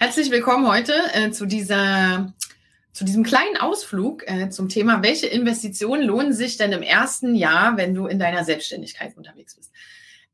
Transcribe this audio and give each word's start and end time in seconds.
Herzlich 0.00 0.30
willkommen 0.30 0.68
heute 0.68 0.94
äh, 1.12 1.32
zu 1.32 1.44
dieser 1.44 2.32
zu 2.92 3.04
diesem 3.04 3.24
kleinen 3.24 3.56
Ausflug 3.56 4.22
äh, 4.28 4.48
zum 4.48 4.68
Thema, 4.68 5.02
welche 5.02 5.26
Investitionen 5.26 6.04
lohnen 6.04 6.32
sich 6.32 6.56
denn 6.56 6.70
im 6.70 6.82
ersten 6.82 7.34
Jahr, 7.34 7.76
wenn 7.76 7.94
du 7.94 8.06
in 8.06 8.20
deiner 8.20 8.44
Selbstständigkeit 8.44 9.16
unterwegs 9.16 9.56
bist? 9.56 9.72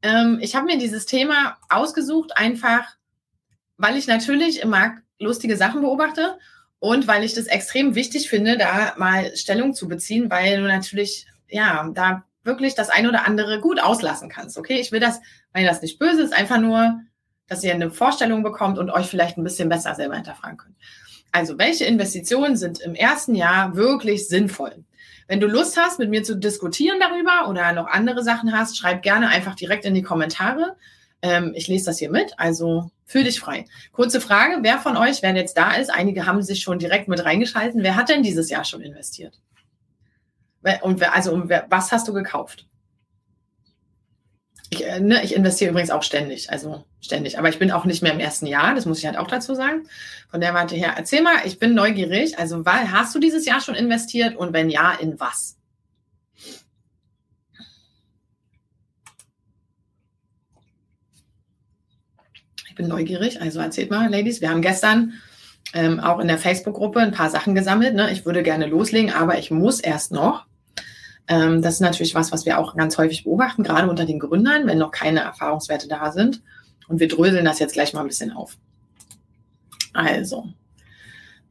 Ähm, 0.02 0.38
ich 0.42 0.54
habe 0.54 0.66
mir 0.66 0.76
dieses 0.76 1.06
Thema 1.06 1.56
ausgesucht, 1.70 2.36
einfach 2.36 2.84
weil 3.78 3.96
ich 3.96 4.06
natürlich 4.06 4.60
im 4.60 4.68
Markt 4.68 5.02
lustige 5.18 5.56
Sachen 5.56 5.80
beobachte 5.80 6.38
und 6.78 7.08
weil 7.08 7.24
ich 7.24 7.32
das 7.32 7.46
extrem 7.46 7.94
wichtig 7.94 8.28
finde, 8.28 8.58
da 8.58 8.92
mal 8.98 9.34
Stellung 9.34 9.72
zu 9.72 9.88
beziehen, 9.88 10.30
weil 10.30 10.58
du 10.58 10.68
natürlich, 10.68 11.26
ja, 11.48 11.90
da 11.94 12.26
wirklich 12.42 12.74
das 12.74 12.90
eine 12.90 13.08
oder 13.08 13.26
andere 13.26 13.62
gut 13.62 13.82
auslassen 13.82 14.28
kannst. 14.28 14.58
Okay, 14.58 14.78
ich 14.78 14.92
will 14.92 15.00
das, 15.00 15.22
weil 15.54 15.64
das 15.64 15.80
nicht 15.80 15.98
böse 15.98 16.20
ist, 16.20 16.34
einfach 16.34 16.58
nur 16.58 17.00
dass 17.46 17.64
ihr 17.64 17.74
eine 17.74 17.90
Vorstellung 17.90 18.42
bekommt 18.42 18.78
und 18.78 18.90
euch 18.90 19.06
vielleicht 19.06 19.36
ein 19.36 19.44
bisschen 19.44 19.68
besser 19.68 19.94
selber 19.94 20.14
hinterfragen 20.14 20.56
könnt. 20.56 20.76
Also, 21.32 21.58
welche 21.58 21.84
Investitionen 21.84 22.56
sind 22.56 22.80
im 22.80 22.94
ersten 22.94 23.34
Jahr 23.34 23.74
wirklich 23.76 24.28
sinnvoll? 24.28 24.84
Wenn 25.26 25.40
du 25.40 25.46
Lust 25.46 25.76
hast, 25.76 25.98
mit 25.98 26.10
mir 26.10 26.22
zu 26.22 26.36
diskutieren 26.36 26.98
darüber 27.00 27.48
oder 27.48 27.72
noch 27.72 27.86
andere 27.86 28.22
Sachen 28.22 28.56
hast, 28.56 28.76
schreib 28.76 29.02
gerne 29.02 29.28
einfach 29.28 29.54
direkt 29.54 29.84
in 29.84 29.94
die 29.94 30.02
Kommentare. 30.02 30.76
Ähm, 31.22 31.52
ich 31.54 31.66
lese 31.66 31.86
das 31.86 31.98
hier 31.98 32.10
mit, 32.10 32.38
also 32.38 32.90
fühl 33.06 33.24
dich 33.24 33.40
frei. 33.40 33.64
Kurze 33.92 34.20
Frage, 34.20 34.58
wer 34.60 34.78
von 34.78 34.96
euch, 34.96 35.22
wer 35.22 35.34
jetzt 35.34 35.56
da 35.56 35.74
ist, 35.74 35.90
einige 35.90 36.26
haben 36.26 36.42
sich 36.42 36.60
schon 36.60 36.78
direkt 36.78 37.08
mit 37.08 37.24
reingeschalten, 37.24 37.82
wer 37.82 37.96
hat 37.96 38.10
denn 38.10 38.22
dieses 38.22 38.50
Jahr 38.50 38.64
schon 38.64 38.82
investiert? 38.82 39.40
Und 40.82 41.00
wer, 41.00 41.14
also, 41.14 41.48
was 41.68 41.92
hast 41.92 42.08
du 42.08 42.12
gekauft? 42.12 42.66
Ich, 44.74 44.84
äh, 44.84 44.98
ne, 44.98 45.22
ich 45.22 45.36
investiere 45.36 45.70
übrigens 45.70 45.90
auch 45.90 46.02
ständig, 46.02 46.50
also 46.50 46.84
ständig. 47.00 47.38
Aber 47.38 47.48
ich 47.48 47.60
bin 47.60 47.70
auch 47.70 47.84
nicht 47.84 48.02
mehr 48.02 48.12
im 48.12 48.18
ersten 48.18 48.46
Jahr, 48.46 48.74
das 48.74 48.86
muss 48.86 48.98
ich 48.98 49.06
halt 49.06 49.16
auch 49.16 49.28
dazu 49.28 49.54
sagen. 49.54 49.86
Von 50.28 50.40
der 50.40 50.52
Warte 50.52 50.74
her, 50.74 50.94
erzähl 50.96 51.22
mal, 51.22 51.36
ich 51.44 51.60
bin 51.60 51.74
neugierig. 51.74 52.38
Also 52.38 52.64
hast 52.64 53.14
du 53.14 53.20
dieses 53.20 53.46
Jahr 53.46 53.60
schon 53.60 53.76
investiert 53.76 54.34
und 54.34 54.52
wenn 54.52 54.70
ja, 54.70 54.92
in 54.92 55.20
was? 55.20 55.56
Ich 62.68 62.74
bin 62.74 62.88
neugierig, 62.88 63.40
also 63.40 63.60
erzählt 63.60 63.92
mal, 63.92 64.10
Ladies. 64.10 64.40
Wir 64.40 64.50
haben 64.50 64.60
gestern 64.60 65.12
ähm, 65.72 66.00
auch 66.00 66.18
in 66.18 66.26
der 66.26 66.38
Facebook-Gruppe 66.38 66.98
ein 66.98 67.12
paar 67.12 67.30
Sachen 67.30 67.54
gesammelt. 67.54 67.94
Ne? 67.94 68.10
Ich 68.10 68.26
würde 68.26 68.42
gerne 68.42 68.66
loslegen, 68.66 69.12
aber 69.12 69.38
ich 69.38 69.52
muss 69.52 69.78
erst 69.78 70.10
noch. 70.10 70.46
Ähm, 71.28 71.62
das 71.62 71.74
ist 71.74 71.80
natürlich 71.80 72.14
was, 72.14 72.32
was 72.32 72.44
wir 72.44 72.58
auch 72.58 72.76
ganz 72.76 72.98
häufig 72.98 73.24
beobachten, 73.24 73.62
gerade 73.62 73.88
unter 73.88 74.04
den 74.04 74.18
Gründern, 74.18 74.66
wenn 74.66 74.78
noch 74.78 74.90
keine 74.90 75.20
Erfahrungswerte 75.20 75.88
da 75.88 76.12
sind. 76.12 76.42
Und 76.88 77.00
wir 77.00 77.08
dröseln 77.08 77.44
das 77.44 77.58
jetzt 77.58 77.72
gleich 77.72 77.94
mal 77.94 78.00
ein 78.00 78.08
bisschen 78.08 78.32
auf. 78.32 78.56
Also, 79.94 80.46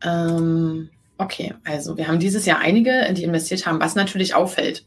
ähm, 0.03 0.90
okay, 1.18 1.56
also 1.64 1.97
wir 1.97 2.08
haben 2.08 2.20
dieses 2.20 2.46
Jahr 2.46 2.59
einige, 2.59 3.12
die 3.14 3.24
investiert 3.24 3.66
haben. 3.66 3.80
Was 3.80 3.96
natürlich 3.96 4.36
auffällt, 4.36 4.86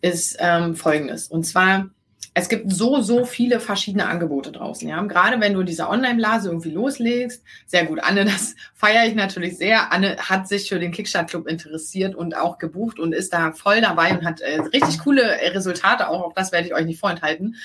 ist 0.00 0.36
ähm, 0.38 0.76
Folgendes. 0.76 1.28
Und 1.28 1.44
zwar 1.44 1.90
es 2.38 2.48
gibt 2.48 2.72
so, 2.72 3.00
so 3.00 3.24
viele 3.24 3.60
verschiedene 3.60 4.06
Angebote 4.06 4.52
draußen. 4.52 4.88
Ja? 4.88 5.02
Gerade 5.02 5.40
wenn 5.40 5.54
du 5.54 5.60
in 5.60 5.66
dieser 5.66 5.90
Online-Blase 5.90 6.48
irgendwie 6.48 6.70
loslegst, 6.70 7.42
sehr 7.66 7.84
gut. 7.84 8.00
Anne, 8.02 8.24
das 8.26 8.54
feiere 8.74 9.06
ich 9.06 9.14
natürlich 9.14 9.58
sehr. 9.58 9.92
Anne 9.92 10.16
hat 10.18 10.48
sich 10.48 10.68
für 10.68 10.78
den 10.78 10.92
Kickstart-Club 10.92 11.46
interessiert 11.48 12.14
und 12.14 12.36
auch 12.36 12.58
gebucht 12.58 12.98
und 12.98 13.12
ist 13.12 13.32
da 13.32 13.52
voll 13.52 13.80
dabei 13.80 14.16
und 14.16 14.24
hat 14.24 14.40
äh, 14.40 14.60
richtig 14.60 15.00
coole 15.00 15.22
Resultate 15.52 16.08
auch. 16.08 16.22
Auch 16.22 16.32
das 16.32 16.52
werde 16.52 16.66
ich 16.68 16.74
euch 16.74 16.86
nicht 16.86 17.00
vorenthalten. 17.00 17.56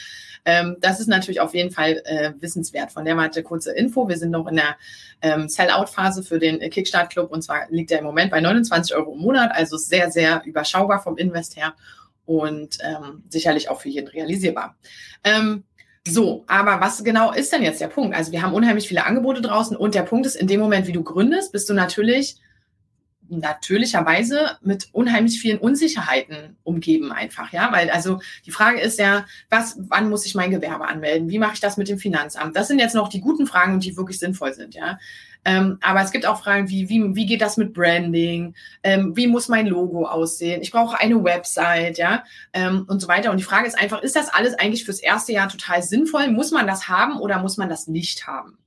Ähm, 0.45 0.75
das 0.81 1.00
ist 1.00 1.07
natürlich 1.07 1.40
auf 1.40 1.53
jeden 1.53 1.72
Fall 1.72 2.01
äh, 2.05 2.34
wissenswert. 2.40 2.91
Von 2.91 3.05
der 3.05 3.16
Warte 3.16 3.44
kurze 3.44 3.72
Info. 3.73 4.09
Wir 4.09 4.17
sind 4.17 4.31
noch 4.31 4.47
in 4.47 4.57
der 4.57 4.75
ähm, 5.22 5.47
Sell-Out-Phase 5.47 6.23
für 6.23 6.40
den 6.40 6.59
Kickstart-Club 6.59 7.31
und 7.31 7.44
zwar 7.44 7.67
liegt 7.69 7.91
er 7.91 8.00
im 8.00 8.05
Moment 8.05 8.31
bei 8.31 8.41
29 8.41 8.95
Euro 8.95 9.13
im 9.13 9.19
Monat, 9.19 9.51
also 9.53 9.78
sehr, 9.78 10.11
sehr 10.11 10.44
überschaubar 10.45 11.01
vom 11.01 11.17
Invest 11.17 11.55
her 11.55 11.73
und 12.25 12.78
ähm, 12.81 13.23
sicherlich 13.29 13.69
auch 13.69 13.81
für 13.81 13.89
jeden 13.89 14.07
realisierbar. 14.07 14.75
Ähm, 15.23 15.63
so, 16.06 16.44
aber 16.47 16.81
was 16.81 17.03
genau 17.03 17.31
ist 17.31 17.53
denn 17.53 17.63
jetzt 17.63 17.79
der 17.79 17.88
Punkt? 17.88 18.16
Also 18.16 18.31
wir 18.31 18.41
haben 18.41 18.53
unheimlich 18.53 18.88
viele 18.88 19.06
Angebote 19.06 19.41
draußen 19.41 19.78
und 19.78 19.95
der 19.95 20.03
Punkt 20.03 20.25
ist, 20.25 20.35
in 20.35 20.47
dem 20.47 20.59
Moment, 20.59 20.85
wie 20.88 20.91
du 20.91 21.03
gründest, 21.03 21.53
bist 21.53 21.69
du 21.69 21.73
natürlich 21.73 22.38
natürlicherweise 23.29 24.57
mit 24.61 24.89
unheimlich 24.91 25.39
vielen 25.39 25.57
Unsicherheiten 25.59 26.57
umgeben 26.63 27.11
einfach, 27.11 27.51
ja, 27.53 27.72
weil 27.72 27.89
also 27.89 28.19
die 28.45 28.51
Frage 28.51 28.81
ist 28.81 29.00
ja, 29.00 29.25
was, 29.50 29.78
wann 29.79 30.09
muss 30.09 30.25
ich 30.25 30.35
mein 30.35 30.51
Gewerbe 30.51 30.88
anmelden? 30.88 31.29
Wie 31.29 31.40
mache 31.40 31.53
ich 31.53 31.59
das 31.59 31.78
mit 31.78 31.88
dem 31.88 31.97
Finanzamt? 31.97 32.55
Das 32.55 32.67
sind 32.67 32.79
jetzt 32.79 32.95
noch 32.95 33.07
die 33.07 33.22
guten 33.22 33.47
Fragen 33.47 33.79
die 33.79 33.97
wirklich 33.97 34.19
sinnvoll 34.19 34.53
sind, 34.53 34.75
ja. 34.75 35.00
Ähm, 35.46 35.78
aber 35.81 36.02
es 36.02 36.12
gibt 36.12 36.26
auch 36.26 36.42
Fragen 36.42 36.70
wie, 36.70 36.88
wie, 36.90 37.16
wie 37.16 37.26
geht 37.26 37.42
das 37.42 37.58
mit 37.58 37.74
Branding? 37.74 38.56
Ähm, 38.81 39.16
wie 39.16 39.28
muss 39.28 39.50
mein 39.50 39.68
Logo 39.68 40.06
aussehen? 40.06 40.62
Ich 40.62 40.72
brauche 40.72 41.00
eine 41.00 41.22
Website, 41.24 41.98
ja, 41.98 42.24
ähm, 42.54 42.86
und 42.88 43.02
so 43.02 43.08
weiter. 43.08 43.31
Und 43.31 43.38
die 43.38 43.44
Frage 43.44 43.68
ist 43.68 43.78
einfach, 43.78 44.02
ist 44.02 44.16
das 44.16 44.30
alles 44.30 44.58
eigentlich 44.58 44.86
fürs 44.86 45.00
erste 45.00 45.34
Jahr 45.34 45.50
total 45.50 45.84
sinnvoll? 45.84 46.30
Muss 46.30 46.52
man 46.52 46.68
das 46.68 46.88
haben 46.88 47.20
oder 47.20 47.40
muss 47.40 47.58
man 47.58 47.70
das 47.70 47.88
nicht 47.88 48.26
haben? 48.26 48.58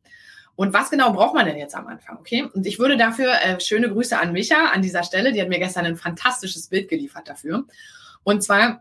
Und 0.56 0.72
was 0.72 0.91
genau 0.91 1.12
braucht 1.12 1.34
man 1.34 1.47
denn 1.47 1.59
jetzt 1.59 1.75
am 1.75 1.86
Anfang? 1.86 2.16
Okay. 2.19 2.48
Und 2.54 2.66
ich 2.66 2.78
würde 2.78 2.97
dafür 2.97 3.32
äh, 3.42 3.60
schöne 3.60 3.91
Grüße 3.91 4.19
an 4.19 4.32
Micha 4.32 4.70
an 4.72 4.81
dieser 4.81 5.03
Stelle. 5.03 5.32
Die 5.32 5.41
hat 5.41 5.50
mir 5.50 5.59
gestern 5.59 5.84
ein 5.84 5.97
fantastisches 5.97 6.69
Bild 6.69 6.88
geliefert 6.88 7.28
dafür. 7.28 7.66
Und 8.25 8.42
zwar 8.42 8.81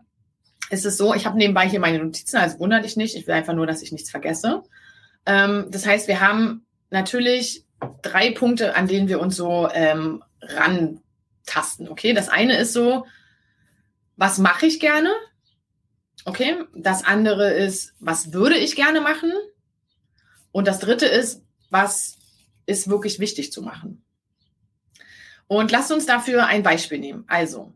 ist 0.70 0.86
es 0.86 0.96
so, 0.96 1.14
ich 1.14 1.26
habe 1.26 1.36
nebenbei 1.36 1.68
hier 1.68 1.78
meine 1.78 1.98
Notizen, 1.98 2.38
also 2.38 2.58
wundert 2.58 2.84
dich 2.84 2.96
nicht. 2.96 3.14
Ich 3.14 3.26
will 3.26 3.34
einfach 3.34 3.54
nur, 3.54 3.66
dass 3.66 3.82
ich 3.82 3.92
nichts 3.92 4.10
vergesse. 4.10 4.62
Ähm, 5.26 5.66
das 5.70 5.86
heißt, 5.86 6.08
wir 6.08 6.20
haben 6.20 6.66
natürlich 6.90 7.65
drei 8.02 8.30
Punkte, 8.30 8.74
an 8.74 8.86
denen 8.86 9.08
wir 9.08 9.20
uns 9.20 9.36
so 9.36 9.68
ähm, 9.72 10.22
rantasten. 10.40 11.88
Okay. 11.88 12.12
Das 12.12 12.28
eine 12.28 12.56
ist 12.56 12.72
so, 12.72 13.06
was 14.16 14.38
mache 14.38 14.66
ich 14.66 14.80
gerne? 14.80 15.12
Okay. 16.24 16.56
Das 16.74 17.04
andere 17.04 17.52
ist, 17.52 17.94
was 18.00 18.32
würde 18.32 18.56
ich 18.56 18.76
gerne 18.76 19.00
machen? 19.00 19.32
Und 20.52 20.66
das 20.66 20.78
dritte 20.78 21.06
ist, 21.06 21.42
was 21.70 22.18
ist 22.66 22.88
wirklich 22.88 23.18
wichtig 23.20 23.52
zu 23.52 23.62
machen. 23.62 24.02
Und 25.46 25.70
lasst 25.70 25.92
uns 25.92 26.06
dafür 26.06 26.46
ein 26.46 26.62
Beispiel 26.62 26.98
nehmen. 26.98 27.24
Also, 27.28 27.72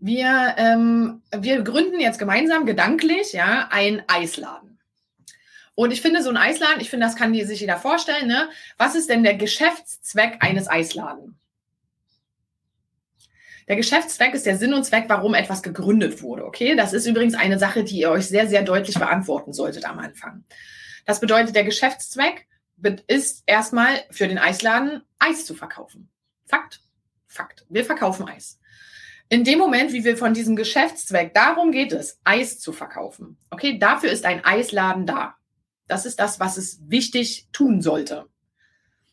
wir, 0.00 0.54
ähm, 0.58 1.22
wir 1.36 1.62
gründen 1.62 2.00
jetzt 2.00 2.18
gemeinsam 2.18 2.66
gedanklich 2.66 3.32
ja 3.32 3.68
ein 3.70 4.02
Eisladen. 4.08 4.73
Und 5.74 5.92
ich 5.92 6.02
finde, 6.02 6.22
so 6.22 6.30
ein 6.30 6.36
Eisladen, 6.36 6.80
ich 6.80 6.90
finde, 6.90 7.06
das 7.06 7.16
kann 7.16 7.34
sich 7.34 7.60
jeder 7.60 7.78
vorstellen. 7.78 8.28
Ne? 8.28 8.48
Was 8.78 8.94
ist 8.94 9.10
denn 9.10 9.24
der 9.24 9.34
Geschäftszweck 9.34 10.36
eines 10.40 10.68
Eisladen? 10.68 11.38
Der 13.66 13.76
Geschäftszweck 13.76 14.34
ist 14.34 14.46
der 14.46 14.58
Sinn 14.58 14.74
und 14.74 14.84
Zweck, 14.84 15.06
warum 15.08 15.34
etwas 15.34 15.62
gegründet 15.62 16.22
wurde. 16.22 16.44
Okay, 16.44 16.76
das 16.76 16.92
ist 16.92 17.06
übrigens 17.06 17.34
eine 17.34 17.58
Sache, 17.58 17.82
die 17.82 17.98
ihr 17.98 18.10
euch 18.10 18.26
sehr, 18.26 18.46
sehr 18.46 18.62
deutlich 18.62 18.98
beantworten 18.98 19.52
solltet 19.52 19.86
am 19.86 19.98
Anfang. 19.98 20.44
Das 21.06 21.20
bedeutet, 21.20 21.56
der 21.56 21.64
Geschäftszweck 21.64 22.46
ist 23.06 23.42
erstmal 23.46 24.02
für 24.10 24.28
den 24.28 24.38
Eisladen 24.38 25.02
Eis 25.18 25.46
zu 25.46 25.54
verkaufen. 25.54 26.10
Fakt. 26.46 26.82
Fakt. 27.26 27.64
Wir 27.68 27.84
verkaufen 27.84 28.28
Eis. 28.28 28.60
In 29.30 29.44
dem 29.44 29.58
Moment, 29.58 29.92
wie 29.92 30.04
wir 30.04 30.18
von 30.18 30.34
diesem 30.34 30.54
Geschäftszweck, 30.54 31.32
darum 31.32 31.72
geht 31.72 31.92
es, 31.92 32.20
Eis 32.24 32.60
zu 32.60 32.72
verkaufen. 32.72 33.38
Okay, 33.50 33.78
dafür 33.78 34.10
ist 34.10 34.26
ein 34.26 34.44
Eisladen 34.44 35.06
da. 35.06 35.36
Das 35.86 36.06
ist 36.06 36.18
das, 36.18 36.40
was 36.40 36.56
es 36.56 36.80
wichtig 36.88 37.48
tun 37.52 37.82
sollte. 37.82 38.26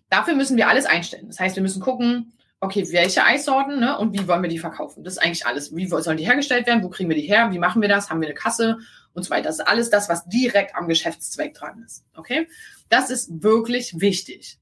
Dafür 0.09 0.35
müssen 0.35 0.57
wir 0.57 0.67
alles 0.67 0.85
einstellen. 0.85 1.27
Das 1.27 1.39
heißt, 1.39 1.55
wir 1.55 1.63
müssen 1.63 1.81
gucken, 1.81 2.33
okay, 2.59 2.85
welche 2.91 3.23
Eissorten 3.23 3.79
ne, 3.79 3.97
und 3.97 4.13
wie 4.13 4.27
wollen 4.27 4.43
wir 4.43 4.49
die 4.49 4.59
verkaufen. 4.59 5.03
Das 5.03 5.13
ist 5.13 5.19
eigentlich 5.19 5.45
alles. 5.45 5.75
Wie 5.75 5.87
sollen 5.87 6.17
die 6.17 6.25
hergestellt 6.25 6.67
werden? 6.67 6.83
Wo 6.83 6.89
kriegen 6.89 7.09
wir 7.09 7.15
die 7.15 7.27
her? 7.27 7.51
Wie 7.51 7.59
machen 7.59 7.81
wir 7.81 7.89
das? 7.89 8.09
Haben 8.09 8.21
wir 8.21 8.27
eine 8.27 8.35
Kasse 8.35 8.77
und 9.13 9.23
so 9.23 9.31
weiter? 9.31 9.45
Das 9.45 9.59
ist 9.59 9.67
alles 9.67 9.89
das, 9.89 10.09
was 10.09 10.25
direkt 10.27 10.75
am 10.75 10.87
Geschäftszweck 10.87 11.55
dran 11.55 11.83
ist. 11.83 12.05
Okay? 12.15 12.47
Das 12.89 13.09
ist 13.09 13.41
wirklich 13.41 13.99
wichtig. 13.99 14.59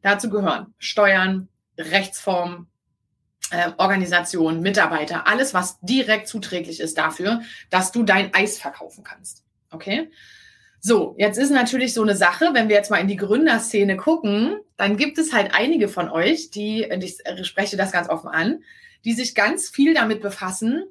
Dazu 0.00 0.30
gehören 0.30 0.74
Steuern, 0.78 1.48
Rechtsform, 1.76 2.68
äh, 3.50 3.72
Organisation, 3.78 4.60
Mitarbeiter, 4.60 5.26
alles, 5.26 5.52
was 5.52 5.80
direkt 5.80 6.28
zuträglich 6.28 6.78
ist 6.78 6.96
dafür, 6.98 7.42
dass 7.68 7.90
du 7.90 8.04
dein 8.04 8.32
Eis 8.32 8.58
verkaufen 8.58 9.02
kannst. 9.02 9.44
Okay? 9.70 10.10
So, 10.82 11.14
jetzt 11.18 11.36
ist 11.36 11.50
natürlich 11.50 11.92
so 11.92 12.00
eine 12.02 12.16
Sache, 12.16 12.54
wenn 12.54 12.70
wir 12.70 12.76
jetzt 12.76 12.90
mal 12.90 12.96
in 12.98 13.08
die 13.08 13.16
Gründerszene 13.16 13.98
gucken, 13.98 14.56
dann 14.78 14.96
gibt 14.96 15.18
es 15.18 15.34
halt 15.34 15.54
einige 15.54 15.88
von 15.88 16.08
euch, 16.08 16.50
die, 16.50 16.84
ich 16.84 17.18
spreche 17.46 17.76
das 17.76 17.92
ganz 17.92 18.08
offen 18.08 18.28
an, 18.28 18.64
die 19.04 19.12
sich 19.12 19.34
ganz 19.34 19.68
viel 19.68 19.92
damit 19.92 20.22
befassen, 20.22 20.84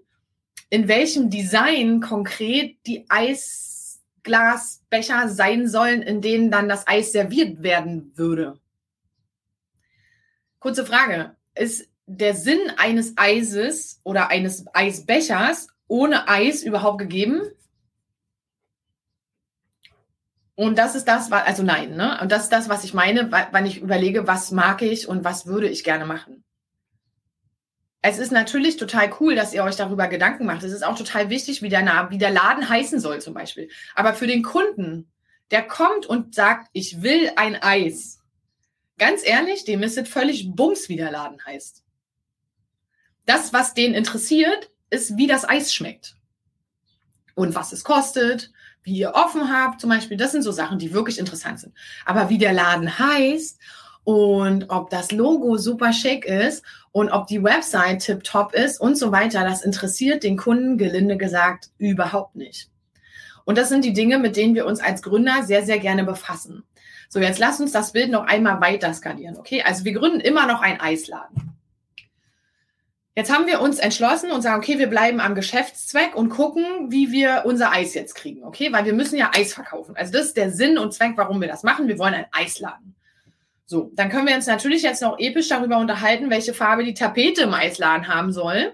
in 0.70 0.88
welchem 0.88 1.32
Design 1.32 2.02
konkret 2.02 2.78
die 2.86 3.08
Eisglasbecher 3.10 5.30
sein 5.30 5.68
sollen, 5.68 6.04
in 6.04 6.22
denen 6.22 6.52
dann 6.52 6.70
das 6.70 6.88
Eis 6.88 7.12
serviert 7.12 7.64
werden 7.64 8.12
würde. 8.16 8.60
Kurze 10.60 10.86
Frage. 10.86 11.36
Ist 11.56 11.90
der 12.06 12.36
Sinn 12.36 12.60
eines 12.78 13.18
Eises 13.18 14.02
oder 14.04 14.30
eines 14.30 14.66
Eisbechers 14.74 15.70
ohne 15.88 16.28
Eis 16.28 16.62
überhaupt 16.62 17.00
gegeben? 17.00 17.42
Und 20.60 20.78
das 20.78 20.94
ist 20.94 21.06
das, 21.06 21.32
was, 21.32 21.46
also 21.48 21.64
nein, 21.64 21.96
ne? 21.96 22.20
Und 22.22 22.34
das 22.34 22.44
ist 22.44 22.52
das, 22.52 22.68
was 22.68 22.84
ich 22.84 22.94
meine, 22.94 23.32
wenn 23.32 23.66
ich 23.66 23.82
überlege, 23.82 24.28
was 24.28 24.52
mag 24.52 24.82
ich 24.82 25.08
und 25.08 25.24
was 25.24 25.46
würde 25.46 25.70
ich 25.70 25.86
gerne 25.86 26.06
machen. 26.06 26.44
Es 28.02 28.20
ist 28.20 28.34
natürlich 28.34 28.76
total 28.76 29.10
cool, 29.22 29.36
dass 29.36 29.54
ihr 29.54 29.64
euch 29.64 29.78
darüber 29.78 30.10
Gedanken 30.10 30.46
macht. 30.46 30.64
Es 30.64 30.74
ist 30.74 30.84
auch 30.84 30.98
total 30.98 31.30
wichtig, 31.30 31.62
wie 31.62 31.70
der, 31.70 32.08
wie 32.10 32.18
der 32.18 32.32
Laden 32.32 32.68
heißen 32.68 33.00
soll 33.00 33.22
zum 33.22 33.34
Beispiel. 33.34 33.70
Aber 33.96 34.14
für 34.14 34.28
den 34.28 34.44
Kunden, 34.44 35.10
der 35.50 35.66
kommt 35.66 36.06
und 36.08 36.36
sagt, 36.36 36.68
ich 36.74 37.02
will 37.02 37.32
ein 37.38 37.56
Eis. 37.56 38.20
Ganz 38.98 39.26
ehrlich, 39.26 39.64
dem 39.64 39.82
ist 39.82 39.98
es 39.98 40.10
völlig 40.10 40.54
Bums, 40.54 40.90
wie 40.90 40.98
der 40.98 41.10
Laden 41.10 41.42
heißt. 41.46 41.86
Das, 43.26 43.54
was 43.54 43.74
den 43.74 43.94
interessiert, 43.94 44.72
ist, 44.90 45.16
wie 45.16 45.28
das 45.28 45.48
Eis 45.48 45.74
schmeckt. 45.74 46.18
Und 47.34 47.56
was 47.56 47.72
es 47.72 47.86
kostet 47.86 48.52
wie 48.90 49.00
ihr 49.00 49.14
offen 49.14 49.50
habt, 49.54 49.80
zum 49.80 49.90
Beispiel. 49.90 50.18
Das 50.18 50.32
sind 50.32 50.42
so 50.42 50.52
Sachen, 50.52 50.80
die 50.80 50.94
wirklich 50.94 51.20
interessant 51.20 51.60
sind. 51.60 51.74
Aber 52.06 52.30
wie 52.30 52.40
der 52.40 52.54
Laden 52.54 52.98
heißt 52.98 53.60
und 54.04 54.70
ob 54.70 54.90
das 54.90 55.12
Logo 55.12 55.58
super 55.58 55.94
schick 55.94 56.26
ist 56.26 56.66
und 56.92 57.12
ob 57.12 57.28
die 57.28 57.44
Website 57.44 58.02
tip-top 58.02 58.54
ist 58.54 58.82
und 58.82 58.98
so 58.98 59.12
weiter, 59.12 59.44
das 59.44 59.62
interessiert 59.62 60.24
den 60.24 60.38
Kunden, 60.38 60.78
gelinde 60.78 61.18
gesagt, 61.18 61.70
überhaupt 61.78 62.36
nicht. 62.36 62.70
Und 63.46 63.58
das 63.58 63.70
sind 63.70 63.86
die 63.86 63.94
Dinge, 63.94 64.18
mit 64.18 64.36
denen 64.36 64.56
wir 64.56 64.66
uns 64.66 64.80
als 64.80 65.02
Gründer 65.04 65.44
sehr, 65.44 65.64
sehr 65.64 65.80
gerne 65.80 66.04
befassen. 66.04 66.64
So, 67.10 67.20
jetzt 67.20 67.40
lasst 67.40 67.62
uns 67.62 67.72
das 67.72 67.92
Bild 67.92 68.12
noch 68.12 68.26
einmal 68.26 68.60
weiter 68.62 68.94
skalieren, 68.94 69.38
okay? 69.38 69.64
Also 69.64 69.86
wir 69.86 69.94
gründen 69.94 70.20
immer 70.20 70.46
noch 70.46 70.62
einen 70.62 70.80
Eisladen. 70.80 71.49
Jetzt 73.20 73.34
haben 73.34 73.48
wir 73.48 73.60
uns 73.60 73.80
entschlossen 73.80 74.32
und 74.32 74.44
sagen, 74.44 74.60
okay, 74.60 74.80
wir 74.80 74.88
bleiben 74.88 75.20
am 75.20 75.36
Geschäftszweck 75.36 76.16
und 76.16 76.30
gucken, 76.30 76.90
wie 76.90 77.12
wir 77.12 77.44
unser 77.44 77.70
Eis 77.70 77.94
jetzt 77.94 78.16
kriegen, 78.16 78.46
okay? 78.46 78.72
Weil 78.72 78.86
wir 78.86 78.94
müssen 78.94 79.18
ja 79.18 79.32
Eis 79.36 79.54
verkaufen. 79.54 79.94
Also 79.98 80.14
das 80.14 80.28
ist 80.28 80.38
der 80.38 80.52
Sinn 80.52 80.78
und 80.78 80.94
Zweck, 80.94 81.16
warum 81.18 81.42
wir 81.42 81.50
das 81.50 81.64
machen. 81.64 81.90
Wir 81.90 82.00
wollen 82.00 82.14
ein 82.14 82.28
Eisladen. 82.32 82.96
So, 83.66 83.92
dann 83.94 84.08
können 84.08 84.26
wir 84.26 84.38
uns 84.38 84.48
natürlich 84.48 84.84
jetzt 84.84 85.02
noch 85.02 85.20
episch 85.20 85.50
darüber 85.50 85.80
unterhalten, 85.80 86.30
welche 86.30 86.54
Farbe 86.54 86.86
die 86.86 86.94
Tapete 86.94 87.42
im 87.42 87.54
Eisladen 87.54 88.08
haben 88.08 88.32
soll. 88.32 88.74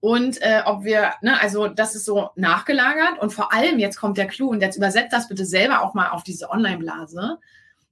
Und 0.00 0.36
äh, 0.42 0.60
ob 0.66 0.84
wir, 0.84 1.14
ne, 1.22 1.40
also 1.40 1.68
das 1.68 1.94
ist 1.94 2.04
so 2.04 2.28
nachgelagert. 2.36 3.18
Und 3.18 3.32
vor 3.32 3.54
allem, 3.54 3.78
jetzt 3.78 3.96
kommt 3.96 4.18
der 4.18 4.26
Clou, 4.26 4.50
und 4.50 4.60
jetzt 4.60 4.76
übersetzt 4.76 5.14
das 5.14 5.28
bitte 5.28 5.46
selber 5.46 5.82
auch 5.82 5.94
mal 5.94 6.10
auf 6.10 6.24
diese 6.24 6.50
Online-Blase. 6.50 7.38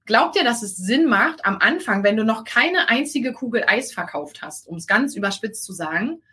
Glaubt 0.07 0.37
ihr, 0.37 0.45
dass 0.45 0.63
es 0.63 0.77
Sinn 0.77 1.05
macht, 1.05 1.45
am 1.45 1.57
Anfang, 1.57 2.01
wenn 2.01 2.15
du 2.15 2.23
noch 2.23 2.45
keine 2.45 2.87
einzige 2.87 3.33
Kugel 3.33 3.65
Eis 3.67 3.91
verkauft 3.91 4.41
hast, 4.41 4.65
um 4.65 4.77
es 4.77 4.87
ganz 4.87 5.17
überspitzt 5.17 5.65
zu 5.65 5.73
sagen, 5.73 6.23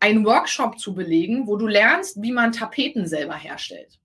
einen 0.00 0.24
Workshop 0.24 0.80
zu 0.80 0.94
belegen, 0.94 1.46
wo 1.46 1.56
du 1.56 1.68
lernst, 1.68 2.20
wie 2.20 2.32
man 2.32 2.50
Tapeten 2.50 3.06
selber 3.06 3.36
herstellt? 3.36 4.00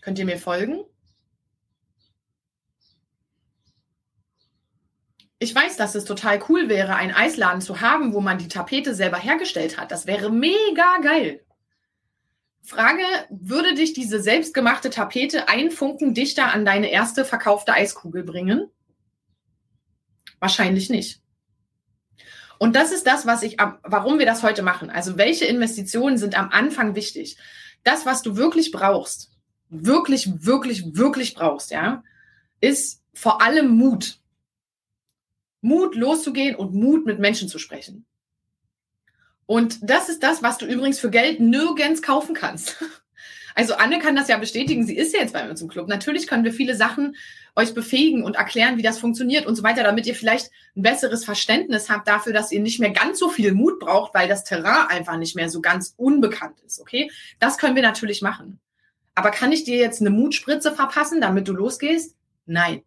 Könnt 0.00 0.18
ihr 0.18 0.24
mir 0.24 0.38
folgen? 0.38 0.82
Ich 5.38 5.54
weiß, 5.54 5.76
dass 5.76 5.94
es 5.94 6.06
total 6.06 6.42
cool 6.48 6.70
wäre, 6.70 6.94
einen 6.94 7.12
Eisladen 7.12 7.60
zu 7.60 7.82
haben, 7.82 8.14
wo 8.14 8.22
man 8.22 8.38
die 8.38 8.48
Tapete 8.48 8.94
selber 8.94 9.18
hergestellt 9.18 9.76
hat. 9.76 9.90
Das 9.90 10.06
wäre 10.06 10.30
mega 10.30 10.96
geil. 11.02 11.44
Frage, 12.70 13.02
würde 13.30 13.74
dich 13.74 13.94
diese 13.94 14.22
selbstgemachte 14.22 14.90
Tapete 14.90 15.48
ein 15.48 15.72
Funken 15.72 16.14
dichter 16.14 16.52
an 16.52 16.64
deine 16.64 16.88
erste 16.88 17.24
verkaufte 17.24 17.72
Eiskugel 17.72 18.22
bringen? 18.22 18.70
Wahrscheinlich 20.38 20.88
nicht. 20.88 21.20
Und 22.60 22.76
das 22.76 22.92
ist 22.92 23.08
das, 23.08 23.26
was 23.26 23.42
ich, 23.42 23.56
warum 23.82 24.20
wir 24.20 24.26
das 24.26 24.44
heute 24.44 24.62
machen. 24.62 24.88
Also 24.88 25.18
welche 25.18 25.46
Investitionen 25.46 26.16
sind 26.16 26.38
am 26.38 26.50
Anfang 26.50 26.94
wichtig? 26.94 27.36
Das, 27.82 28.06
was 28.06 28.22
du 28.22 28.36
wirklich 28.36 28.70
brauchst, 28.70 29.32
wirklich, 29.68 30.44
wirklich, 30.44 30.94
wirklich 30.94 31.34
brauchst, 31.34 31.72
ja, 31.72 32.04
ist 32.60 33.02
vor 33.12 33.42
allem 33.42 33.70
Mut. 33.70 34.20
Mut 35.60 35.96
loszugehen 35.96 36.54
und 36.54 36.72
Mut 36.72 37.04
mit 37.04 37.18
Menschen 37.18 37.48
zu 37.48 37.58
sprechen. 37.58 38.06
Und 39.50 39.78
das 39.82 40.08
ist 40.08 40.22
das, 40.22 40.44
was 40.44 40.58
du 40.58 40.66
übrigens 40.66 41.00
für 41.00 41.10
Geld 41.10 41.40
nirgends 41.40 42.02
kaufen 42.02 42.34
kannst. 42.34 42.76
Also 43.56 43.74
Anne 43.74 43.98
kann 43.98 44.14
das 44.14 44.28
ja 44.28 44.38
bestätigen, 44.38 44.86
sie 44.86 44.96
ist 44.96 45.12
ja 45.12 45.20
jetzt 45.20 45.32
bei 45.32 45.50
uns 45.50 45.60
im 45.60 45.66
Club. 45.66 45.88
Natürlich 45.88 46.28
können 46.28 46.44
wir 46.44 46.52
viele 46.52 46.76
Sachen 46.76 47.16
euch 47.56 47.74
befähigen 47.74 48.22
und 48.22 48.36
erklären, 48.36 48.78
wie 48.78 48.82
das 48.82 49.00
funktioniert 49.00 49.44
und 49.44 49.56
so 49.56 49.64
weiter, 49.64 49.82
damit 49.82 50.06
ihr 50.06 50.14
vielleicht 50.14 50.52
ein 50.76 50.82
besseres 50.82 51.24
Verständnis 51.24 51.90
habt 51.90 52.06
dafür, 52.06 52.32
dass 52.32 52.52
ihr 52.52 52.60
nicht 52.60 52.78
mehr 52.78 52.90
ganz 52.90 53.18
so 53.18 53.28
viel 53.28 53.52
Mut 53.52 53.80
braucht, 53.80 54.14
weil 54.14 54.28
das 54.28 54.44
Terrain 54.44 54.86
einfach 54.88 55.16
nicht 55.16 55.34
mehr 55.34 55.50
so 55.50 55.60
ganz 55.60 55.94
unbekannt 55.96 56.60
ist, 56.64 56.80
okay? 56.80 57.10
Das 57.40 57.58
können 57.58 57.74
wir 57.74 57.82
natürlich 57.82 58.22
machen. 58.22 58.60
Aber 59.16 59.32
kann 59.32 59.50
ich 59.50 59.64
dir 59.64 59.78
jetzt 59.78 60.00
eine 60.00 60.10
Mutspritze 60.10 60.72
verpassen, 60.72 61.20
damit 61.20 61.48
du 61.48 61.52
losgehst? 61.52 62.14
Nein. 62.46 62.82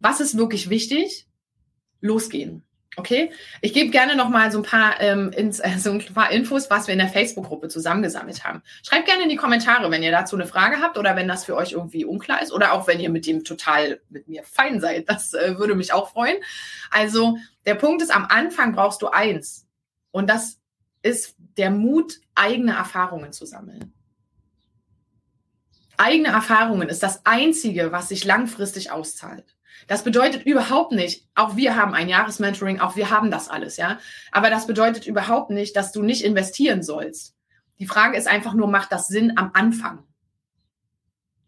Was 0.00 0.20
ist 0.20 0.38
wirklich 0.38 0.70
wichtig? 0.70 1.26
Losgehen. 2.00 2.64
Okay, 2.96 3.32
ich 3.60 3.72
gebe 3.72 3.90
gerne 3.90 4.14
noch 4.14 4.28
mal 4.28 4.52
so 4.52 4.58
ein 4.58 4.64
paar 4.64 5.00
ähm, 5.00 5.32
ins, 5.32 5.58
äh, 5.58 5.78
so 5.78 5.90
ein 5.90 6.04
paar 6.14 6.30
Infos, 6.30 6.70
was 6.70 6.86
wir 6.86 6.92
in 6.92 7.00
der 7.00 7.08
Facebook-Gruppe 7.08 7.68
zusammengesammelt 7.68 8.44
haben. 8.44 8.62
Schreibt 8.86 9.06
gerne 9.06 9.24
in 9.24 9.28
die 9.28 9.36
Kommentare, 9.36 9.90
wenn 9.90 10.02
ihr 10.02 10.12
dazu 10.12 10.36
eine 10.36 10.46
Frage 10.46 10.80
habt 10.80 10.96
oder 10.96 11.16
wenn 11.16 11.26
das 11.26 11.44
für 11.44 11.56
euch 11.56 11.72
irgendwie 11.72 12.04
unklar 12.04 12.40
ist 12.40 12.52
oder 12.52 12.72
auch 12.72 12.86
wenn 12.86 13.00
ihr 13.00 13.10
mit 13.10 13.26
dem 13.26 13.42
total 13.42 14.00
mit 14.10 14.28
mir 14.28 14.44
fein 14.44 14.80
seid. 14.80 15.08
Das 15.08 15.34
äh, 15.34 15.58
würde 15.58 15.74
mich 15.74 15.92
auch 15.92 16.10
freuen. 16.10 16.36
Also 16.90 17.36
der 17.66 17.74
Punkt 17.74 18.00
ist, 18.00 18.14
am 18.14 18.26
Anfang 18.26 18.74
brauchst 18.74 19.02
du 19.02 19.08
eins 19.08 19.66
und 20.12 20.30
das 20.30 20.60
ist 21.02 21.34
der 21.56 21.70
Mut, 21.70 22.20
eigene 22.34 22.74
Erfahrungen 22.74 23.32
zu 23.32 23.44
sammeln. 23.44 23.92
Eigene 25.96 26.28
Erfahrungen 26.28 26.88
ist 26.88 27.02
das 27.02 27.24
Einzige, 27.26 27.92
was 27.92 28.08
sich 28.08 28.24
langfristig 28.24 28.90
auszahlt. 28.90 29.53
Das 29.86 30.04
bedeutet 30.04 30.44
überhaupt 30.46 30.92
nicht, 30.92 31.26
auch 31.34 31.56
wir 31.56 31.76
haben 31.76 31.94
ein 31.94 32.08
Jahresmentoring, 32.08 32.80
auch 32.80 32.96
wir 32.96 33.10
haben 33.10 33.30
das 33.30 33.48
alles, 33.48 33.76
ja. 33.76 33.98
Aber 34.32 34.50
das 34.50 34.66
bedeutet 34.66 35.06
überhaupt 35.06 35.50
nicht, 35.50 35.76
dass 35.76 35.92
du 35.92 36.02
nicht 36.02 36.24
investieren 36.24 36.82
sollst. 36.82 37.34
Die 37.78 37.86
Frage 37.86 38.16
ist 38.16 38.28
einfach 38.28 38.54
nur, 38.54 38.68
macht 38.68 38.92
das 38.92 39.08
Sinn 39.08 39.36
am 39.36 39.50
Anfang? 39.54 40.04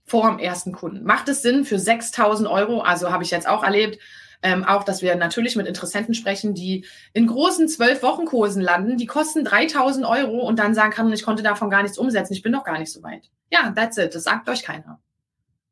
Vor 0.04 0.28
dem 0.28 0.38
ersten 0.38 0.72
Kunden. 0.72 1.04
Macht 1.04 1.28
es 1.28 1.42
Sinn 1.42 1.64
für 1.64 1.78
6000 1.78 2.48
Euro? 2.48 2.80
Also 2.80 3.10
habe 3.10 3.24
ich 3.24 3.30
jetzt 3.30 3.48
auch 3.48 3.64
erlebt, 3.64 3.98
ähm, 4.42 4.64
auch, 4.64 4.84
dass 4.84 5.02
wir 5.02 5.14
natürlich 5.16 5.56
mit 5.56 5.66
Interessenten 5.66 6.14
sprechen, 6.14 6.54
die 6.54 6.84
in 7.12 7.26
großen 7.26 7.68
zwölf 7.68 8.02
Wochen 8.02 8.26
Kursen 8.26 8.62
landen, 8.62 8.96
die 8.96 9.06
kosten 9.06 9.44
3000 9.44 10.06
Euro 10.06 10.46
und 10.46 10.58
dann 10.58 10.74
sagen 10.74 10.92
kann, 10.92 11.12
ich 11.12 11.24
konnte 11.24 11.42
davon 11.42 11.70
gar 11.70 11.82
nichts 11.82 11.98
umsetzen, 11.98 12.34
ich 12.34 12.42
bin 12.42 12.52
noch 12.52 12.64
gar 12.64 12.78
nicht 12.78 12.92
so 12.92 13.02
weit. 13.02 13.30
Ja, 13.50 13.72
that's 13.74 13.96
it. 13.96 14.14
Das 14.14 14.24
sagt 14.24 14.48
euch 14.48 14.62
keiner. 14.62 15.00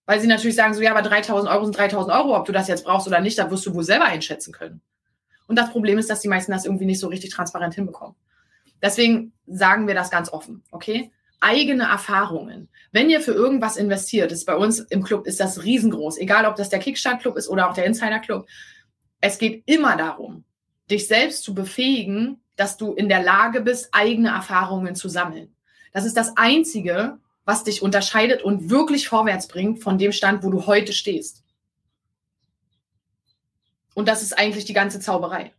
Weil 0.06 0.20
sie 0.20 0.26
natürlich 0.26 0.56
sagen 0.56 0.74
so, 0.74 0.82
ja, 0.82 0.90
aber 0.90 1.02
3000 1.02 1.50
Euro 1.50 1.64
sind 1.64 1.76
3000 1.76 2.14
Euro, 2.14 2.36
ob 2.36 2.44
du 2.44 2.52
das 2.52 2.68
jetzt 2.68 2.84
brauchst 2.84 3.06
oder 3.06 3.20
nicht, 3.20 3.38
da 3.38 3.50
wirst 3.50 3.64
du 3.66 3.74
wohl 3.74 3.84
selber 3.84 4.04
einschätzen 4.04 4.52
können. 4.52 4.82
Und 5.46 5.56
das 5.56 5.70
Problem 5.70 5.98
ist, 5.98 6.10
dass 6.10 6.20
die 6.20 6.28
meisten 6.28 6.52
das 6.52 6.64
irgendwie 6.64 6.86
nicht 6.86 7.00
so 7.00 7.08
richtig 7.08 7.30
transparent 7.30 7.74
hinbekommen. 7.74 8.14
Deswegen 8.82 9.32
sagen 9.46 9.86
wir 9.86 9.94
das 9.94 10.10
ganz 10.10 10.30
offen, 10.30 10.62
okay? 10.70 11.10
Eigene 11.40 11.84
Erfahrungen. 11.84 12.68
Wenn 12.92 13.10
ihr 13.10 13.20
für 13.20 13.32
irgendwas 13.32 13.76
investiert, 13.76 14.32
ist 14.32 14.44
bei 14.44 14.56
uns 14.56 14.78
im 14.78 15.02
Club 15.02 15.26
ist 15.26 15.40
das 15.40 15.62
riesengroß, 15.62 16.18
egal 16.18 16.46
ob 16.46 16.56
das 16.56 16.68
der 16.68 16.78
Kickstart 16.78 17.20
Club 17.20 17.36
ist 17.36 17.48
oder 17.48 17.68
auch 17.68 17.74
der 17.74 17.86
Insider 17.86 18.18
Club. 18.18 18.46
Es 19.20 19.38
geht 19.38 19.62
immer 19.66 19.96
darum, 19.96 20.44
dich 20.90 21.08
selbst 21.08 21.44
zu 21.44 21.54
befähigen, 21.54 22.42
dass 22.56 22.76
du 22.76 22.92
in 22.92 23.08
der 23.08 23.22
Lage 23.22 23.62
bist, 23.62 23.88
eigene 23.92 24.28
Erfahrungen 24.28 24.94
zu 24.94 25.08
sammeln. 25.08 25.54
Das 25.92 26.04
ist 26.04 26.16
das 26.16 26.36
einzige, 26.36 27.18
was 27.44 27.64
dich 27.64 27.82
unterscheidet 27.82 28.42
und 28.42 28.70
wirklich 28.70 29.08
vorwärts 29.08 29.48
bringt 29.48 29.82
von 29.82 29.98
dem 29.98 30.12
Stand, 30.12 30.42
wo 30.42 30.50
du 30.50 30.66
heute 30.66 30.92
stehst. 30.92 31.42
Und 33.94 34.08
das 34.08 34.22
ist 34.22 34.36
eigentlich 34.36 34.64
die 34.64 34.72
ganze 34.72 35.00
Zauberei. 35.00 35.52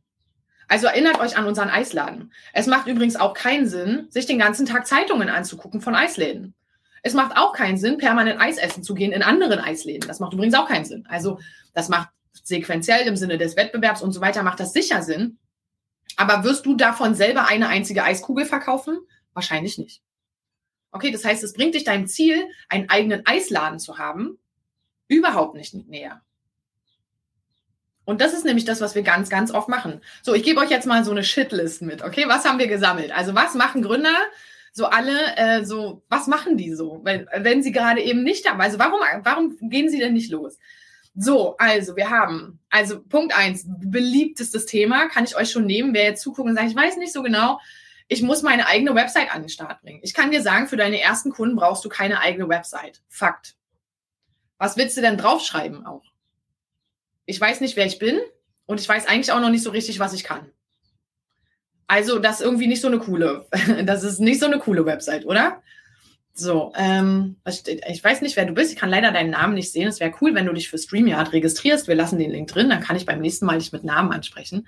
Also 0.68 0.88
erinnert 0.88 1.20
euch 1.20 1.38
an 1.38 1.46
unseren 1.46 1.70
Eisladen. 1.70 2.34
Es 2.54 2.68
macht 2.68 2.88
übrigens 2.88 3.16
auch 3.16 3.34
keinen 3.34 3.68
Sinn, 3.68 4.08
sich 4.10 4.26
den 4.26 4.40
ganzen 4.40 4.66
Tag 4.66 4.88
Zeitungen 4.88 5.30
anzugucken 5.30 5.80
von 5.80 5.96
Eisläden. 5.96 6.56
Es 7.04 7.14
macht 7.14 7.38
auch 7.38 7.54
keinen 7.54 7.78
Sinn, 7.78 8.00
permanent 8.00 8.42
Eis 8.42 8.58
essen 8.58 8.82
zu 8.82 8.96
gehen 8.96 9.12
in 9.12 9.22
anderen 9.22 9.60
Eisläden. 9.60 10.08
Das 10.08 10.20
macht 10.20 10.34
übrigens 10.34 10.56
auch 10.56 10.68
keinen 10.68 10.86
Sinn. 10.86 11.06
Also 11.08 11.40
das 11.74 11.88
macht 11.88 12.10
sequenziell 12.44 13.08
im 13.08 13.16
Sinne 13.16 13.38
des 13.38 13.56
Wettbewerbs 13.56 14.02
und 14.02 14.12
so 14.12 14.22
weiter, 14.22 14.42
macht 14.42 14.60
das 14.60 14.74
sicher 14.74 15.04
Sinn. 15.04 15.38
Aber 16.18 16.44
wirst 16.44 16.66
du 16.66 16.76
davon 16.76 17.14
selber 17.14 17.48
eine 17.48 17.68
einzige 17.68 18.04
Eiskugel 18.04 18.46
verkaufen? 18.46 18.98
Wahrscheinlich 19.34 19.78
nicht. 19.78 20.02
Okay, 20.96 21.12
das 21.12 21.26
heißt, 21.26 21.44
es 21.44 21.52
bringt 21.52 21.76
dich 21.76 21.84
deinem 21.84 22.08
Ziel, 22.08 22.48
einen 22.70 22.90
eigenen 22.90 23.24
Eisladen 23.26 23.80
zu 23.80 23.98
haben, 23.98 24.40
überhaupt 25.10 25.54
nicht 25.54 25.74
näher. 25.74 26.22
Und 28.06 28.22
das 28.22 28.34
ist 28.34 28.46
nämlich 28.46 28.64
das, 28.64 28.80
was 28.80 28.96
wir 28.96 29.02
ganz, 29.02 29.30
ganz 29.30 29.52
oft 29.52 29.68
machen. 29.68 30.00
So, 30.22 30.34
ich 30.34 30.44
gebe 30.44 30.62
euch 30.62 30.70
jetzt 30.70 30.88
mal 30.88 31.04
so 31.04 31.12
eine 31.12 31.26
Shitlist 31.26 31.82
mit. 31.82 32.02
Okay, 32.02 32.24
was 32.30 32.46
haben 32.46 32.60
wir 32.60 32.68
gesammelt? 32.68 33.12
Also 33.12 33.36
was 33.36 33.56
machen 33.56 33.82
Gründer? 33.82 34.16
So 34.72 34.86
alle, 34.86 35.36
äh, 35.36 35.66
so 35.66 36.02
was 36.08 36.28
machen 36.28 36.56
die 36.56 36.74
so, 36.74 37.02
wenn, 37.04 37.28
wenn 37.36 37.62
sie 37.62 37.74
gerade 37.74 38.02
eben 38.02 38.24
nicht 38.24 38.50
haben? 38.50 38.62
Also 38.62 38.80
warum, 38.80 39.02
warum 39.24 39.58
gehen 39.70 39.90
sie 39.90 40.00
denn 40.00 40.14
nicht 40.14 40.32
los? 40.32 40.58
So, 41.14 41.58
also 41.58 41.98
wir 41.98 42.10
haben, 42.10 42.60
also 42.70 43.04
Punkt 43.04 43.38
eins, 43.38 43.66
beliebtestes 43.68 44.66
Thema, 44.66 45.10
kann 45.10 45.26
ich 45.26 45.36
euch 45.36 45.52
schon 45.52 45.66
nehmen. 45.66 45.94
Wer 45.94 46.06
jetzt 46.06 46.22
zuguckt 46.22 46.48
und 46.48 46.56
sagt, 46.56 46.70
ich 46.70 46.76
weiß 46.76 46.96
nicht 46.96 47.12
so 47.12 47.22
genau, 47.22 47.60
ich 48.08 48.22
muss 48.22 48.42
meine 48.44 48.68
eigene 48.68 48.94
Website 48.96 49.34
an 49.34 49.42
den 49.42 49.50
Start 49.50 49.82
bringen. 49.82 50.00
Ich 50.04 50.14
kann 50.14 50.32
dir 50.32 50.42
sagen, 50.42 50.68
für 50.68 50.78
deine 50.78 51.02
ersten 51.02 51.32
Kunden 51.32 51.56
brauchst 51.56 51.84
du 51.84 51.90
keine 51.90 52.20
eigene 52.20 52.48
Website. 52.48 53.02
Fakt. 53.10 53.56
Was 54.58 54.78
willst 54.78 54.96
du 54.96 55.02
denn 55.02 55.18
draufschreiben 55.18 55.86
auch? 55.86 56.04
ich 57.26 57.40
weiß 57.40 57.62
nicht, 57.62 57.76
wer 57.76 57.86
ich 57.86 58.00
bin 58.00 58.20
und 58.66 58.80
ich 58.80 58.88
weiß 58.88 59.08
eigentlich 59.08 59.32
auch 59.32 59.40
noch 59.40 59.50
nicht 59.50 59.64
so 59.64 59.72
richtig, 59.72 60.00
was 60.00 60.14
ich 60.14 60.24
kann. 60.24 60.52
Also, 61.88 62.20
das 62.20 62.40
ist 62.40 62.46
irgendwie 62.46 62.68
nicht 62.68 62.82
so 62.82 62.88
eine 62.88 63.00
coole, 63.00 63.46
das 63.86 64.04
ist 64.04 64.20
nicht 64.20 64.40
so 64.40 64.46
eine 64.46 64.60
coole 64.60 64.86
Website, 64.86 65.26
oder? 65.26 65.62
So, 66.38 66.74
ähm, 66.76 67.38
ich 67.46 68.04
weiß 68.04 68.22
nicht, 68.22 68.36
wer 68.36 68.46
du 68.46 68.54
bist. 68.54 68.74
Ich 68.74 68.78
kann 68.78 68.90
leider 68.90 69.14
deinen 69.14 69.30
Namen 69.30 69.54
nicht 69.54 69.72
sehen. 69.72 69.88
Es 69.88 70.02
wäre 70.02 70.12
cool, 70.20 70.36
wenn 70.36 70.46
du 70.46 70.52
dich 70.52 70.68
für 70.68 70.78
StreamYard 70.78 71.32
registrierst. 71.32 71.88
Wir 71.88 71.96
lassen 71.96 72.20
den 72.20 72.30
Link 72.30 72.50
drin, 72.50 72.70
dann 72.70 72.82
kann 72.82 72.98
ich 72.98 73.06
beim 73.06 73.22
nächsten 73.22 73.46
Mal 73.46 73.60
dich 73.60 73.72
mit 73.72 73.86
Namen 73.86 74.12
ansprechen. 74.12 74.68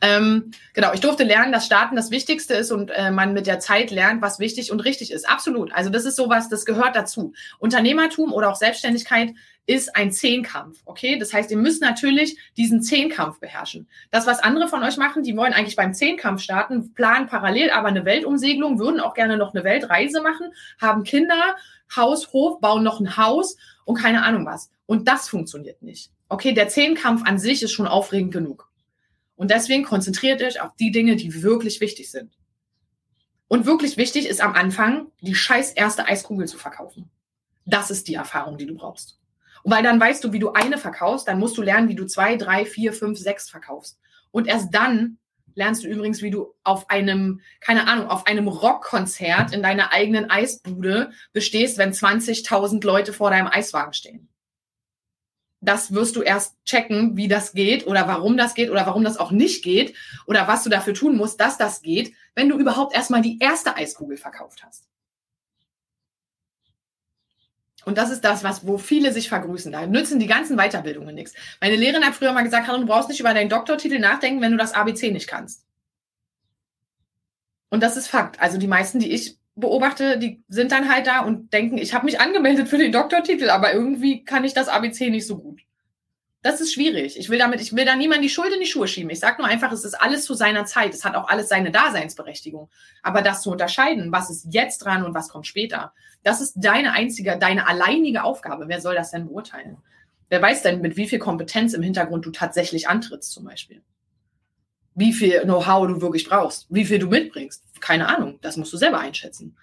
Ähm, 0.00 0.52
genau, 0.72 0.92
ich 0.94 1.00
durfte 1.00 1.24
lernen, 1.24 1.50
dass 1.50 1.66
Starten 1.66 1.96
das 1.96 2.12
Wichtigste 2.12 2.54
ist 2.54 2.70
und 2.70 2.90
äh, 2.90 3.10
man 3.10 3.32
mit 3.32 3.48
der 3.48 3.58
Zeit 3.58 3.90
lernt, 3.90 4.22
was 4.22 4.38
wichtig 4.38 4.70
und 4.70 4.78
richtig 4.84 5.10
ist. 5.10 5.28
Absolut. 5.28 5.72
Also 5.72 5.90
das 5.90 6.04
ist 6.04 6.14
sowas, 6.14 6.48
das 6.48 6.64
gehört 6.64 6.94
dazu. 6.94 7.32
Unternehmertum 7.58 8.32
oder 8.32 8.48
auch 8.48 8.56
Selbstständigkeit 8.56 9.30
ist 9.66 9.94
ein 9.94 10.10
Zehnkampf, 10.10 10.80
okay? 10.84 11.18
Das 11.18 11.32
heißt, 11.32 11.50
ihr 11.50 11.56
müsst 11.56 11.80
natürlich 11.80 12.36
diesen 12.56 12.82
Zehnkampf 12.82 13.38
beherrschen. 13.38 13.88
Das, 14.10 14.26
was 14.26 14.40
andere 14.40 14.68
von 14.68 14.82
euch 14.82 14.96
machen, 14.96 15.22
die 15.22 15.36
wollen 15.36 15.52
eigentlich 15.52 15.76
beim 15.76 15.94
Zehnkampf 15.94 16.42
starten, 16.42 16.92
planen 16.94 17.28
parallel 17.28 17.70
aber 17.70 17.88
eine 17.88 18.04
Weltumsegelung, 18.04 18.78
würden 18.78 19.00
auch 19.00 19.14
gerne 19.14 19.36
noch 19.36 19.54
eine 19.54 19.62
Weltreise 19.62 20.22
machen, 20.22 20.52
haben 20.80 21.04
Kinder, 21.04 21.56
Haus, 21.94 22.32
Hof, 22.32 22.60
bauen 22.60 22.82
noch 22.82 23.00
ein 23.00 23.16
Haus 23.16 23.56
und 23.84 23.96
keine 23.96 24.24
Ahnung 24.24 24.44
was. 24.46 24.70
Und 24.86 25.06
das 25.06 25.28
funktioniert 25.28 25.82
nicht. 25.82 26.10
Okay, 26.28 26.52
der 26.52 26.68
Zehnkampf 26.68 27.22
an 27.24 27.38
sich 27.38 27.62
ist 27.62 27.72
schon 27.72 27.86
aufregend 27.86 28.32
genug. 28.32 28.70
Und 29.36 29.50
deswegen 29.50 29.84
konzentriert 29.84 30.42
euch 30.42 30.60
auf 30.60 30.74
die 30.76 30.90
Dinge, 30.90 31.16
die 31.16 31.42
wirklich 31.42 31.80
wichtig 31.80 32.10
sind. 32.10 32.36
Und 33.46 33.66
wirklich 33.66 33.96
wichtig 33.96 34.26
ist 34.26 34.40
am 34.40 34.54
Anfang, 34.54 35.10
die 35.20 35.34
scheiß 35.34 35.72
erste 35.72 36.06
Eiskugel 36.06 36.46
zu 36.46 36.58
verkaufen. 36.58 37.10
Das 37.64 37.90
ist 37.90 38.08
die 38.08 38.14
Erfahrung, 38.14 38.58
die 38.58 38.66
du 38.66 38.74
brauchst. 38.74 39.19
Und 39.62 39.72
weil 39.72 39.82
dann 39.82 40.00
weißt 40.00 40.24
du, 40.24 40.32
wie 40.32 40.38
du 40.38 40.52
eine 40.52 40.78
verkaufst, 40.78 41.28
dann 41.28 41.38
musst 41.38 41.56
du 41.58 41.62
lernen, 41.62 41.88
wie 41.88 41.94
du 41.94 42.06
zwei, 42.06 42.36
drei, 42.36 42.64
vier, 42.64 42.92
fünf, 42.92 43.18
sechs 43.18 43.48
verkaufst. 43.50 43.98
Und 44.30 44.46
erst 44.46 44.74
dann 44.74 45.18
lernst 45.54 45.84
du 45.84 45.88
übrigens, 45.88 46.22
wie 46.22 46.30
du 46.30 46.54
auf 46.64 46.90
einem, 46.90 47.40
keine 47.60 47.86
Ahnung, 47.86 48.08
auf 48.08 48.26
einem 48.26 48.48
Rockkonzert 48.48 49.52
in 49.52 49.62
deiner 49.62 49.92
eigenen 49.92 50.30
Eisbude 50.30 51.10
bestehst, 51.32 51.78
wenn 51.78 51.92
20.000 51.92 52.84
Leute 52.84 53.12
vor 53.12 53.30
deinem 53.30 53.48
Eiswagen 53.48 53.92
stehen. 53.92 54.28
Das 55.62 55.92
wirst 55.92 56.16
du 56.16 56.22
erst 56.22 56.56
checken, 56.64 57.18
wie 57.18 57.28
das 57.28 57.52
geht 57.52 57.86
oder 57.86 58.08
warum 58.08 58.38
das 58.38 58.54
geht 58.54 58.70
oder 58.70 58.86
warum 58.86 59.04
das 59.04 59.18
auch 59.18 59.30
nicht 59.30 59.62
geht 59.62 59.94
oder 60.26 60.48
was 60.48 60.64
du 60.64 60.70
dafür 60.70 60.94
tun 60.94 61.16
musst, 61.16 61.38
dass 61.38 61.58
das 61.58 61.82
geht, 61.82 62.14
wenn 62.34 62.48
du 62.48 62.58
überhaupt 62.58 62.94
erstmal 62.94 63.20
die 63.20 63.38
erste 63.40 63.76
Eiskugel 63.76 64.16
verkauft 64.16 64.64
hast. 64.64 64.88
Und 67.84 67.98
das 67.98 68.10
ist 68.10 68.24
das, 68.24 68.44
was, 68.44 68.66
wo 68.66 68.78
viele 68.78 69.12
sich 69.12 69.28
vergrüßen. 69.28 69.72
Da 69.72 69.86
nützen 69.86 70.18
die 70.20 70.26
ganzen 70.26 70.56
Weiterbildungen 70.56 71.14
nichts. 71.14 71.34
Meine 71.60 71.76
Lehrerin 71.76 72.04
hat 72.04 72.14
früher 72.14 72.32
mal 72.32 72.42
gesagt, 72.42 72.68
du 72.68 72.86
brauchst 72.86 73.08
nicht 73.08 73.20
über 73.20 73.34
deinen 73.34 73.48
Doktortitel 73.48 73.98
nachdenken, 73.98 74.42
wenn 74.42 74.52
du 74.52 74.58
das 74.58 74.74
ABC 74.74 75.10
nicht 75.10 75.28
kannst. 75.28 75.64
Und 77.70 77.82
das 77.82 77.96
ist 77.96 78.08
Fakt. 78.08 78.40
Also 78.40 78.58
die 78.58 78.66
meisten, 78.66 78.98
die 78.98 79.12
ich 79.12 79.38
beobachte, 79.54 80.18
die 80.18 80.42
sind 80.48 80.72
dann 80.72 80.92
halt 80.92 81.06
da 81.06 81.20
und 81.20 81.52
denken, 81.52 81.78
ich 81.78 81.94
habe 81.94 82.06
mich 82.06 82.20
angemeldet 82.20 82.68
für 82.68 82.78
den 82.78 82.92
Doktortitel, 82.92 83.50
aber 83.50 83.72
irgendwie 83.72 84.24
kann 84.24 84.44
ich 84.44 84.54
das 84.54 84.68
ABC 84.68 85.10
nicht 85.10 85.26
so 85.26 85.38
gut. 85.38 85.60
Das 86.42 86.62
ist 86.62 86.72
schwierig. 86.72 87.18
Ich 87.18 87.28
will 87.28 87.38
damit, 87.38 87.60
ich 87.60 87.76
will 87.76 87.84
da 87.84 87.96
niemand 87.96 88.24
die 88.24 88.30
Schuld 88.30 88.52
in 88.52 88.60
die 88.60 88.66
Schuhe 88.66 88.88
schieben. 88.88 89.10
Ich 89.10 89.20
sage 89.20 89.42
nur 89.42 89.50
einfach, 89.50 89.72
es 89.72 89.84
ist 89.84 89.94
alles 89.94 90.24
zu 90.24 90.32
seiner 90.32 90.64
Zeit. 90.64 90.94
Es 90.94 91.04
hat 91.04 91.14
auch 91.14 91.28
alles 91.28 91.50
seine 91.50 91.70
Daseinsberechtigung. 91.70 92.70
Aber 93.02 93.20
das 93.20 93.42
zu 93.42 93.50
unterscheiden, 93.50 94.10
was 94.10 94.30
ist 94.30 94.46
jetzt 94.50 94.78
dran 94.78 95.04
und 95.04 95.12
was 95.12 95.28
kommt 95.28 95.46
später, 95.46 95.92
das 96.22 96.40
ist 96.40 96.54
deine 96.56 96.92
einzige, 96.92 97.38
deine 97.38 97.66
alleinige 97.66 98.24
Aufgabe. 98.24 98.68
Wer 98.68 98.80
soll 98.80 98.94
das 98.94 99.10
denn 99.10 99.26
beurteilen? 99.26 99.76
Wer 100.30 100.40
weiß 100.40 100.62
denn, 100.62 100.80
mit 100.80 100.96
wie 100.96 101.08
viel 101.08 101.18
Kompetenz 101.18 101.74
im 101.74 101.82
Hintergrund 101.82 102.24
du 102.24 102.30
tatsächlich 102.30 102.88
antrittst, 102.88 103.32
zum 103.32 103.44
Beispiel? 103.44 103.82
Wie 104.94 105.12
viel 105.12 105.40
Know-how 105.40 105.88
du 105.88 106.00
wirklich 106.00 106.26
brauchst, 106.26 106.66
wie 106.70 106.86
viel 106.86 106.98
du 106.98 107.08
mitbringst. 107.08 107.64
Keine 107.80 108.08
Ahnung. 108.08 108.38
Das 108.40 108.56
musst 108.56 108.72
du 108.72 108.76
selber 108.78 109.00
einschätzen. 109.00 109.56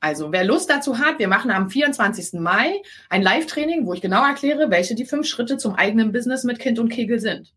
Also, 0.00 0.32
wer 0.32 0.44
Lust 0.44 0.70
dazu 0.70 0.98
hat, 0.98 1.18
wir 1.18 1.28
machen 1.28 1.50
am 1.50 1.68
24. 1.68 2.40
Mai 2.40 2.80
ein 3.10 3.22
Live-Training, 3.22 3.86
wo 3.86 3.92
ich 3.92 4.00
genau 4.00 4.24
erkläre, 4.24 4.70
welche 4.70 4.94
die 4.94 5.04
fünf 5.04 5.26
Schritte 5.26 5.58
zum 5.58 5.74
eigenen 5.74 6.10
Business 6.10 6.42
mit 6.44 6.58
Kind 6.58 6.78
und 6.78 6.88
Kegel 6.88 7.20
sind. 7.20 7.52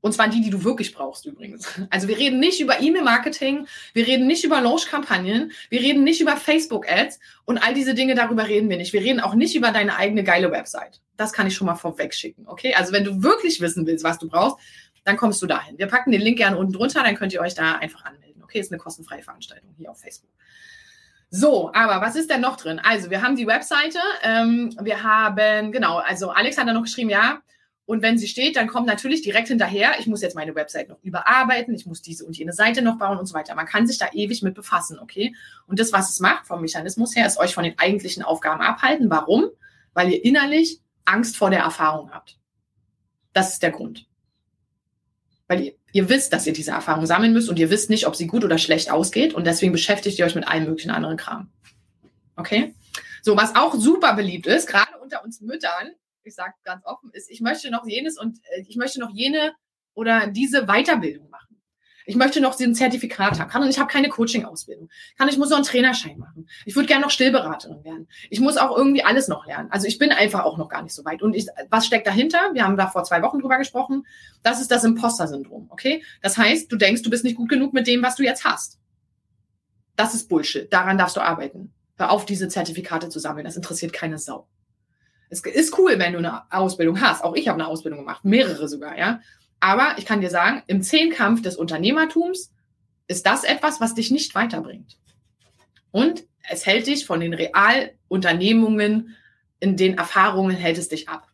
Und 0.00 0.12
zwar 0.12 0.28
die, 0.28 0.40
die 0.40 0.50
du 0.50 0.64
wirklich 0.64 0.94
brauchst 0.94 1.26
übrigens. 1.26 1.66
Also 1.90 2.08
wir 2.08 2.16
reden 2.16 2.40
nicht 2.40 2.60
über 2.60 2.80
E-Mail-Marketing, 2.80 3.66
wir 3.92 4.06
reden 4.06 4.26
nicht 4.26 4.44
über 4.44 4.60
Launch-Kampagnen, 4.60 5.52
wir 5.68 5.80
reden 5.80 6.04
nicht 6.04 6.20
über 6.20 6.36
Facebook-Ads 6.36 7.18
und 7.44 7.58
all 7.58 7.74
diese 7.74 7.94
Dinge, 7.94 8.14
darüber 8.14 8.48
reden 8.48 8.70
wir 8.70 8.76
nicht. 8.76 8.92
Wir 8.92 9.02
reden 9.02 9.20
auch 9.20 9.34
nicht 9.34 9.54
über 9.54 9.72
deine 9.72 9.96
eigene 9.96 10.24
geile 10.24 10.50
Website. 10.52 11.00
Das 11.16 11.32
kann 11.32 11.46
ich 11.46 11.54
schon 11.54 11.66
mal 11.66 11.74
vorweg 11.74 12.14
schicken, 12.14 12.46
okay? 12.46 12.74
Also 12.74 12.92
wenn 12.92 13.04
du 13.04 13.22
wirklich 13.22 13.60
wissen 13.60 13.86
willst, 13.86 14.04
was 14.04 14.18
du 14.18 14.28
brauchst, 14.28 14.56
dann 15.04 15.16
kommst 15.16 15.42
du 15.42 15.46
dahin. 15.46 15.78
Wir 15.78 15.86
packen 15.86 16.12
den 16.12 16.20
Link 16.20 16.38
gerne 16.38 16.56
unten 16.56 16.72
drunter, 16.72 17.02
dann 17.02 17.16
könnt 17.16 17.32
ihr 17.32 17.40
euch 17.40 17.54
da 17.54 17.74
einfach 17.74 18.04
anmelden. 18.04 18.42
Okay, 18.42 18.60
ist 18.60 18.72
eine 18.72 18.78
kostenfreie 18.78 19.22
Veranstaltung 19.22 19.74
hier 19.76 19.90
auf 19.90 20.00
Facebook. 20.00 20.30
So, 21.30 21.72
aber 21.72 22.04
was 22.04 22.16
ist 22.16 22.28
denn 22.28 22.40
noch 22.40 22.56
drin? 22.56 22.80
Also, 22.82 23.08
wir 23.10 23.22
haben 23.22 23.36
die 23.36 23.46
Webseite. 23.46 24.00
Ähm, 24.22 24.74
wir 24.82 25.02
haben, 25.04 25.70
genau, 25.70 25.98
also 25.98 26.30
Alex 26.30 26.58
hat 26.58 26.66
da 26.66 26.72
noch 26.72 26.82
geschrieben, 26.82 27.10
ja. 27.10 27.40
Und 27.86 28.02
wenn 28.02 28.18
sie 28.18 28.28
steht, 28.28 28.54
dann 28.54 28.68
kommt 28.68 28.86
natürlich 28.86 29.22
direkt 29.22 29.48
hinterher, 29.48 29.98
ich 29.98 30.06
muss 30.06 30.22
jetzt 30.22 30.36
meine 30.36 30.54
Website 30.54 30.88
noch 30.88 31.02
überarbeiten, 31.02 31.74
ich 31.74 31.86
muss 31.86 32.02
diese 32.02 32.24
und 32.24 32.38
jene 32.38 32.52
Seite 32.52 32.82
noch 32.82 32.98
bauen 32.98 33.18
und 33.18 33.26
so 33.26 33.34
weiter. 33.34 33.54
Man 33.56 33.66
kann 33.66 33.86
sich 33.86 33.98
da 33.98 34.06
ewig 34.12 34.42
mit 34.42 34.54
befassen, 34.54 34.98
okay? 35.00 35.34
Und 35.66 35.80
das, 35.80 35.92
was 35.92 36.08
es 36.10 36.20
macht 36.20 36.46
vom 36.46 36.60
Mechanismus 36.60 37.16
her, 37.16 37.26
ist 37.26 37.38
euch 37.38 37.52
von 37.52 37.64
den 37.64 37.76
eigentlichen 37.80 38.22
Aufgaben 38.22 38.60
abhalten. 38.60 39.10
Warum? 39.10 39.50
Weil 39.92 40.10
ihr 40.10 40.24
innerlich 40.24 40.80
Angst 41.04 41.36
vor 41.36 41.50
der 41.50 41.60
Erfahrung 41.60 42.12
habt. 42.12 42.38
Das 43.32 43.54
ist 43.54 43.62
der 43.62 43.72
Grund. 43.72 44.06
Weil 45.48 45.60
ihr 45.60 45.74
ihr 45.92 46.08
wisst, 46.08 46.32
dass 46.32 46.46
ihr 46.46 46.52
diese 46.52 46.72
Erfahrung 46.72 47.06
sammeln 47.06 47.32
müsst 47.32 47.48
und 47.48 47.58
ihr 47.58 47.70
wisst 47.70 47.90
nicht, 47.90 48.06
ob 48.06 48.16
sie 48.16 48.26
gut 48.26 48.44
oder 48.44 48.58
schlecht 48.58 48.90
ausgeht 48.90 49.34
und 49.34 49.46
deswegen 49.46 49.72
beschäftigt 49.72 50.18
ihr 50.18 50.24
euch 50.24 50.34
mit 50.34 50.46
allem 50.46 50.64
möglichen 50.64 50.90
anderen 50.90 51.16
Kram. 51.16 51.50
Okay? 52.36 52.74
So, 53.22 53.36
was 53.36 53.54
auch 53.54 53.74
super 53.74 54.14
beliebt 54.14 54.46
ist, 54.46 54.66
gerade 54.66 54.98
unter 55.02 55.22
uns 55.24 55.40
Müttern, 55.40 55.92
ich 56.22 56.34
sage 56.34 56.54
ganz 56.64 56.84
offen, 56.84 57.10
ist, 57.12 57.30
ich 57.30 57.40
möchte 57.40 57.70
noch 57.70 57.86
jenes 57.86 58.18
und 58.18 58.38
äh, 58.56 58.62
ich 58.66 58.76
möchte 58.76 59.00
noch 59.00 59.10
jene 59.10 59.52
oder 59.94 60.26
diese 60.26 60.66
Weiterbildung 60.66 61.28
machen. 61.30 61.39
Ich 62.06 62.16
möchte 62.16 62.40
noch 62.40 62.58
ein 62.58 62.74
Zertifikat 62.74 63.38
haben. 63.38 63.50
Kann, 63.50 63.68
ich 63.68 63.78
habe 63.78 63.90
keine 63.90 64.08
Coaching-Ausbildung. 64.08 64.88
Kann, 65.18 65.28
ich 65.28 65.38
muss 65.38 65.50
noch 65.50 65.56
einen 65.56 65.66
Trainerschein 65.66 66.18
machen. 66.18 66.48
Ich 66.64 66.74
würde 66.74 66.88
gerne 66.88 67.02
noch 67.02 67.10
Stillberaterin 67.10 67.84
werden. 67.84 68.08
Ich 68.30 68.40
muss 68.40 68.56
auch 68.56 68.76
irgendwie 68.76 69.02
alles 69.02 69.28
noch 69.28 69.46
lernen. 69.46 69.70
Also 69.70 69.86
ich 69.86 69.98
bin 69.98 70.10
einfach 70.10 70.44
auch 70.44 70.58
noch 70.58 70.68
gar 70.68 70.82
nicht 70.82 70.94
so 70.94 71.04
weit. 71.04 71.22
Und 71.22 71.34
ich, 71.34 71.46
was 71.68 71.86
steckt 71.86 72.06
dahinter? 72.06 72.50
Wir 72.52 72.64
haben 72.64 72.76
da 72.76 72.88
vor 72.88 73.04
zwei 73.04 73.22
Wochen 73.22 73.38
drüber 73.38 73.58
gesprochen. 73.58 74.06
Das 74.42 74.60
ist 74.60 74.70
das 74.70 74.84
Imposter-Syndrom. 74.84 75.68
Okay? 75.70 76.02
Das 76.22 76.36
heißt, 76.38 76.70
du 76.70 76.76
denkst, 76.76 77.02
du 77.02 77.10
bist 77.10 77.24
nicht 77.24 77.36
gut 77.36 77.48
genug 77.48 77.72
mit 77.72 77.86
dem, 77.86 78.02
was 78.02 78.16
du 78.16 78.22
jetzt 78.22 78.44
hast. 78.44 78.78
Das 79.96 80.14
ist 80.14 80.28
Bullshit. 80.28 80.72
Daran 80.72 80.98
darfst 80.98 81.16
du 81.16 81.20
arbeiten. 81.20 81.72
Hör 81.96 82.10
auf, 82.10 82.24
diese 82.24 82.48
Zertifikate 82.48 83.10
zu 83.10 83.18
sammeln. 83.18 83.44
Das 83.44 83.56
interessiert 83.56 83.92
keine 83.92 84.18
Sau. 84.18 84.48
Es 85.30 85.40
ist 85.40 85.78
cool, 85.78 85.98
wenn 85.98 86.12
du 86.12 86.18
eine 86.18 86.50
Ausbildung 86.50 87.00
hast. 87.00 87.22
Auch 87.22 87.34
ich 87.34 87.46
habe 87.48 87.60
eine 87.60 87.68
Ausbildung 87.68 88.00
gemacht, 88.00 88.24
mehrere 88.24 88.68
sogar, 88.68 88.98
ja. 88.98 89.20
Aber 89.60 89.94
ich 89.98 90.06
kann 90.06 90.22
dir 90.22 90.30
sagen, 90.30 90.62
im 90.66 90.82
Zehnkampf 90.82 91.42
des 91.42 91.56
Unternehmertums 91.56 92.52
ist 93.06 93.26
das 93.26 93.44
etwas, 93.44 93.80
was 93.80 93.94
dich 93.94 94.10
nicht 94.10 94.34
weiterbringt. 94.34 94.98
Und 95.90 96.24
es 96.48 96.66
hält 96.66 96.86
dich 96.86 97.06
von 97.06 97.20
den 97.20 97.34
Realunternehmungen, 97.34 99.16
in 99.60 99.76
den 99.76 99.98
Erfahrungen 99.98 100.56
hält 100.56 100.78
es 100.78 100.88
dich 100.88 101.08
ab. 101.08 101.28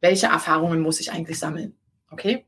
Welche 0.00 0.26
Erfahrungen 0.26 0.80
muss 0.80 1.00
ich 1.00 1.10
eigentlich 1.10 1.38
sammeln? 1.38 1.74
Okay? 2.10 2.44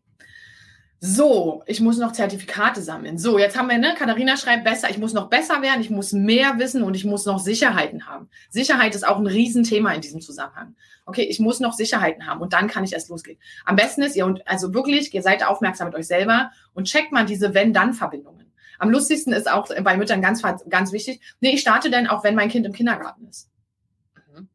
So, 1.02 1.62
ich 1.66 1.80
muss 1.80 1.96
noch 1.96 2.12
Zertifikate 2.12 2.82
sammeln. 2.82 3.16
So, 3.16 3.38
jetzt 3.38 3.56
haben 3.56 3.70
wir, 3.70 3.78
ne, 3.78 3.94
Katharina 3.96 4.36
schreibt 4.36 4.64
besser, 4.64 4.90
ich 4.90 4.98
muss 4.98 5.14
noch 5.14 5.30
besser 5.30 5.62
werden, 5.62 5.80
ich 5.80 5.88
muss 5.88 6.12
mehr 6.12 6.58
wissen 6.58 6.82
und 6.82 6.94
ich 6.94 7.06
muss 7.06 7.24
noch 7.24 7.38
Sicherheiten 7.38 8.06
haben. 8.06 8.28
Sicherheit 8.50 8.94
ist 8.94 9.08
auch 9.08 9.18
ein 9.18 9.26
Riesenthema 9.26 9.94
in 9.94 10.02
diesem 10.02 10.20
Zusammenhang. 10.20 10.76
Okay, 11.10 11.22
ich 11.22 11.40
muss 11.40 11.58
noch 11.58 11.72
Sicherheiten 11.72 12.28
haben 12.28 12.40
und 12.40 12.52
dann 12.52 12.68
kann 12.68 12.84
ich 12.84 12.92
erst 12.92 13.08
losgehen. 13.08 13.36
Am 13.64 13.74
besten 13.74 14.02
ist 14.02 14.14
ihr, 14.14 14.24
und 14.24 14.46
also 14.46 14.72
wirklich, 14.72 15.12
ihr 15.12 15.22
seid 15.22 15.44
aufmerksam 15.44 15.88
mit 15.88 15.96
euch 15.96 16.06
selber 16.06 16.52
und 16.72 16.84
checkt 16.84 17.10
mal 17.10 17.26
diese 17.26 17.52
Wenn-Dann-Verbindungen. 17.52 18.52
Am 18.78 18.90
lustigsten 18.90 19.32
ist 19.32 19.50
auch 19.50 19.68
bei 19.82 19.96
Müttern 19.96 20.22
ganz, 20.22 20.40
ganz 20.68 20.92
wichtig, 20.92 21.20
nee, 21.40 21.50
ich 21.50 21.62
starte 21.62 21.90
dann 21.90 22.06
auch, 22.06 22.22
wenn 22.22 22.36
mein 22.36 22.48
Kind 22.48 22.64
im 22.64 22.72
Kindergarten 22.72 23.26
ist. 23.26 23.50
Mhm. 24.32 24.48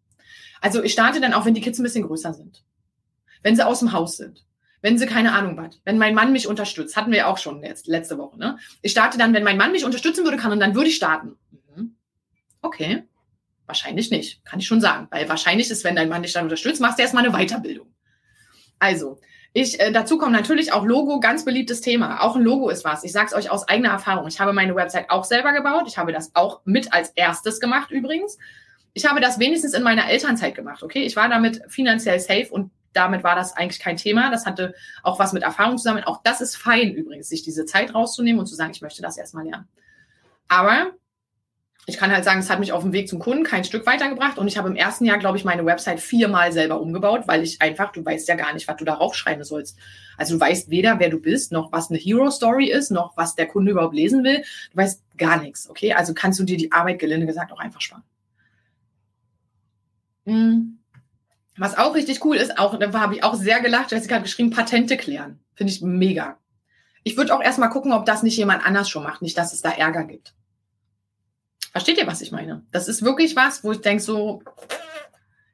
Also 0.61 0.81
ich 0.81 0.93
starte 0.93 1.19
dann 1.19 1.33
auch, 1.33 1.45
wenn 1.45 1.55
die 1.55 1.61
Kids 1.61 1.77
ein 1.77 1.83
bisschen 1.83 2.07
größer 2.07 2.33
sind. 2.33 2.63
Wenn 3.43 3.57
sie 3.57 3.67
aus 3.67 3.79
dem 3.79 3.91
Haus 3.91 4.15
sind 4.15 4.45
wenn 4.85 4.99
sie 4.99 5.07
keine 5.07 5.33
Ahnung 5.33 5.59
hat, 5.59 5.81
wenn 5.83 5.97
mein 5.97 6.13
Mann 6.13 6.31
mich 6.31 6.47
unterstützt, 6.47 6.95
hatten 6.95 7.09
wir 7.09 7.17
ja 7.17 7.25
auch 7.25 7.39
schon 7.39 7.63
jetzt 7.63 7.87
letzte 7.87 8.19
Woche, 8.19 8.37
ne? 8.37 8.59
Ich 8.83 8.91
starte 8.91 9.17
dann, 9.17 9.33
wenn 9.33 9.43
mein 9.43 9.57
Mann 9.57 9.71
mich 9.71 9.83
unterstützen 9.83 10.23
würde, 10.23 10.37
kann 10.37 10.51
und 10.51 10.59
dann 10.59 10.75
würde 10.75 10.89
ich 10.89 10.95
starten. 10.95 11.37
Mhm. 11.75 11.95
Okay. 12.61 13.03
Wahrscheinlich 13.67 14.11
nicht, 14.11 14.45
kann 14.45 14.59
ich 14.59 14.67
schon 14.67 14.81
sagen. 14.81 15.07
Weil 15.09 15.27
wahrscheinlich 15.27 15.71
ist, 15.71 15.83
wenn 15.83 15.95
dein 15.95 16.09
Mann 16.09 16.23
dich 16.23 16.33
dann 16.33 16.43
unterstützt, 16.43 16.81
machst 16.81 16.99
du 16.99 17.03
erstmal 17.03 17.25
eine 17.25 17.35
Weiterbildung. 17.35 17.87
Also, 18.79 19.19
ich, 19.53 19.79
äh, 19.79 19.91
dazu 19.91 20.17
kommt 20.17 20.33
natürlich 20.33 20.73
auch 20.73 20.85
Logo, 20.85 21.19
ganz 21.21 21.45
beliebtes 21.45 21.79
Thema. 21.79 22.21
Auch 22.21 22.35
ein 22.35 22.41
Logo 22.41 22.69
ist 22.69 22.83
was. 22.83 23.05
Ich 23.05 23.13
sage 23.13 23.27
es 23.27 23.33
euch 23.33 23.49
aus 23.49 23.67
eigener 23.67 23.89
Erfahrung. 23.89 24.27
Ich 24.27 24.39
habe 24.41 24.51
meine 24.51 24.75
Website 24.75 25.09
auch 25.09 25.23
selber 25.23 25.53
gebaut. 25.53 25.85
Ich 25.87 25.97
habe 25.97 26.11
das 26.11 26.35
auch 26.35 26.61
mit 26.65 26.91
als 26.91 27.09
erstes 27.15 27.61
gemacht 27.61 27.89
übrigens. 27.89 28.37
Ich 28.93 29.05
habe 29.05 29.21
das 29.21 29.39
wenigstens 29.39 29.73
in 29.73 29.81
meiner 29.81 30.09
Elternzeit 30.09 30.55
gemacht, 30.55 30.83
okay? 30.83 31.03
Ich 31.03 31.15
war 31.15 31.29
damit 31.29 31.61
finanziell 31.69 32.19
safe 32.19 32.47
und 32.49 32.71
damit 32.91 33.23
war 33.23 33.35
das 33.35 33.55
eigentlich 33.55 33.79
kein 33.79 33.97
Thema. 33.97 34.29
Das 34.29 34.45
hatte 34.45 34.73
auch 35.03 35.19
was 35.19 35.33
mit 35.33 35.43
Erfahrung 35.43 35.77
zusammen. 35.77 36.03
Auch 36.03 36.21
das 36.23 36.41
ist 36.41 36.57
fein 36.57 36.93
übrigens, 36.93 37.29
sich 37.29 37.41
diese 37.41 37.65
Zeit 37.65 37.93
rauszunehmen 37.93 38.39
und 38.39 38.47
zu 38.47 38.55
sagen, 38.55 38.71
ich 38.71 38.81
möchte 38.81 39.01
das 39.01 39.17
erstmal 39.17 39.45
lernen. 39.45 39.67
Aber 40.47 40.91
ich 41.87 41.97
kann 41.97 42.11
halt 42.11 42.25
sagen, 42.25 42.39
es 42.39 42.49
hat 42.49 42.59
mich 42.59 42.71
auf 42.71 42.81
dem 42.81 42.93
Weg 42.93 43.07
zum 43.07 43.19
Kunden 43.19 43.43
kein 43.43 43.63
Stück 43.63 43.85
weitergebracht 43.85 44.39
und 44.39 44.47
ich 44.47 44.57
habe 44.57 44.67
im 44.69 44.75
ersten 44.75 45.05
Jahr, 45.05 45.19
glaube 45.19 45.37
ich, 45.37 45.45
meine 45.45 45.65
Website 45.65 45.99
viermal 45.99 46.51
selber 46.51 46.81
umgebaut, 46.81 47.23
weil 47.27 47.43
ich 47.43 47.61
einfach, 47.61 47.91
du 47.91 48.03
weißt 48.03 48.27
ja 48.27 48.35
gar 48.35 48.53
nicht, 48.53 48.67
was 48.67 48.77
du 48.77 48.85
darauf 48.85 49.13
schreiben 49.13 49.43
sollst. 49.43 49.77
Also 50.17 50.35
du 50.35 50.39
weißt 50.39 50.71
weder, 50.71 50.99
wer 50.99 51.09
du 51.09 51.19
bist, 51.19 51.51
noch 51.51 51.71
was 51.71 51.89
eine 51.89 51.99
Hero 51.99 52.31
Story 52.31 52.71
ist, 52.71 52.89
noch 52.89 53.15
was 53.17 53.35
der 53.35 53.47
Kunde 53.47 53.71
überhaupt 53.71 53.93
lesen 53.93 54.23
will. 54.23 54.43
Du 54.71 54.77
weißt 54.77 55.03
gar 55.17 55.39
nichts, 55.39 55.69
okay? 55.69 55.93
Also 55.93 56.15
kannst 56.15 56.39
du 56.39 56.43
dir 56.43 56.57
die 56.57 56.71
Arbeit 56.71 56.97
gelinde 56.97 57.27
gesagt 57.27 57.51
auch 57.51 57.59
einfach 57.59 57.81
sparen. 57.81 58.03
Hm. 60.25 60.79
Was 61.57 61.77
auch 61.77 61.93
richtig 61.93 62.25
cool 62.25 62.35
ist, 62.35 62.57
auch 62.57 62.79
da 62.79 62.91
habe 62.99 63.15
ich 63.15 63.23
auch 63.23 63.35
sehr 63.35 63.61
gelacht, 63.61 63.91
Jessica 63.91 64.15
hat 64.15 64.23
geschrieben, 64.23 64.49
Patente 64.49 64.97
klären. 64.97 65.39
Finde 65.53 65.71
ich 65.71 65.81
mega. 65.81 66.37
Ich 67.03 67.15
würde 67.15 67.33
auch 67.33 67.41
erstmal 67.41 67.69
gucken, 67.69 67.93
ob 67.93 68.05
das 68.05 68.23
nicht 68.23 68.35
jemand 68.35 68.65
anders 68.65 68.89
schon 68.89 69.03
macht, 69.03 69.21
nicht, 69.21 69.37
dass 69.37 69.53
es 69.53 69.61
da 69.61 69.69
Ärger 69.69 70.03
gibt. 70.03 70.33
Versteht 71.75 71.97
ihr, 71.97 72.07
was 72.07 72.21
ich 72.21 72.31
meine? 72.31 72.65
Das 72.71 72.87
ist 72.87 73.01
wirklich 73.01 73.35
was, 73.35 73.61
wo 73.61 73.73
ich 73.73 73.81
denke, 73.81 74.01
so 74.01 74.41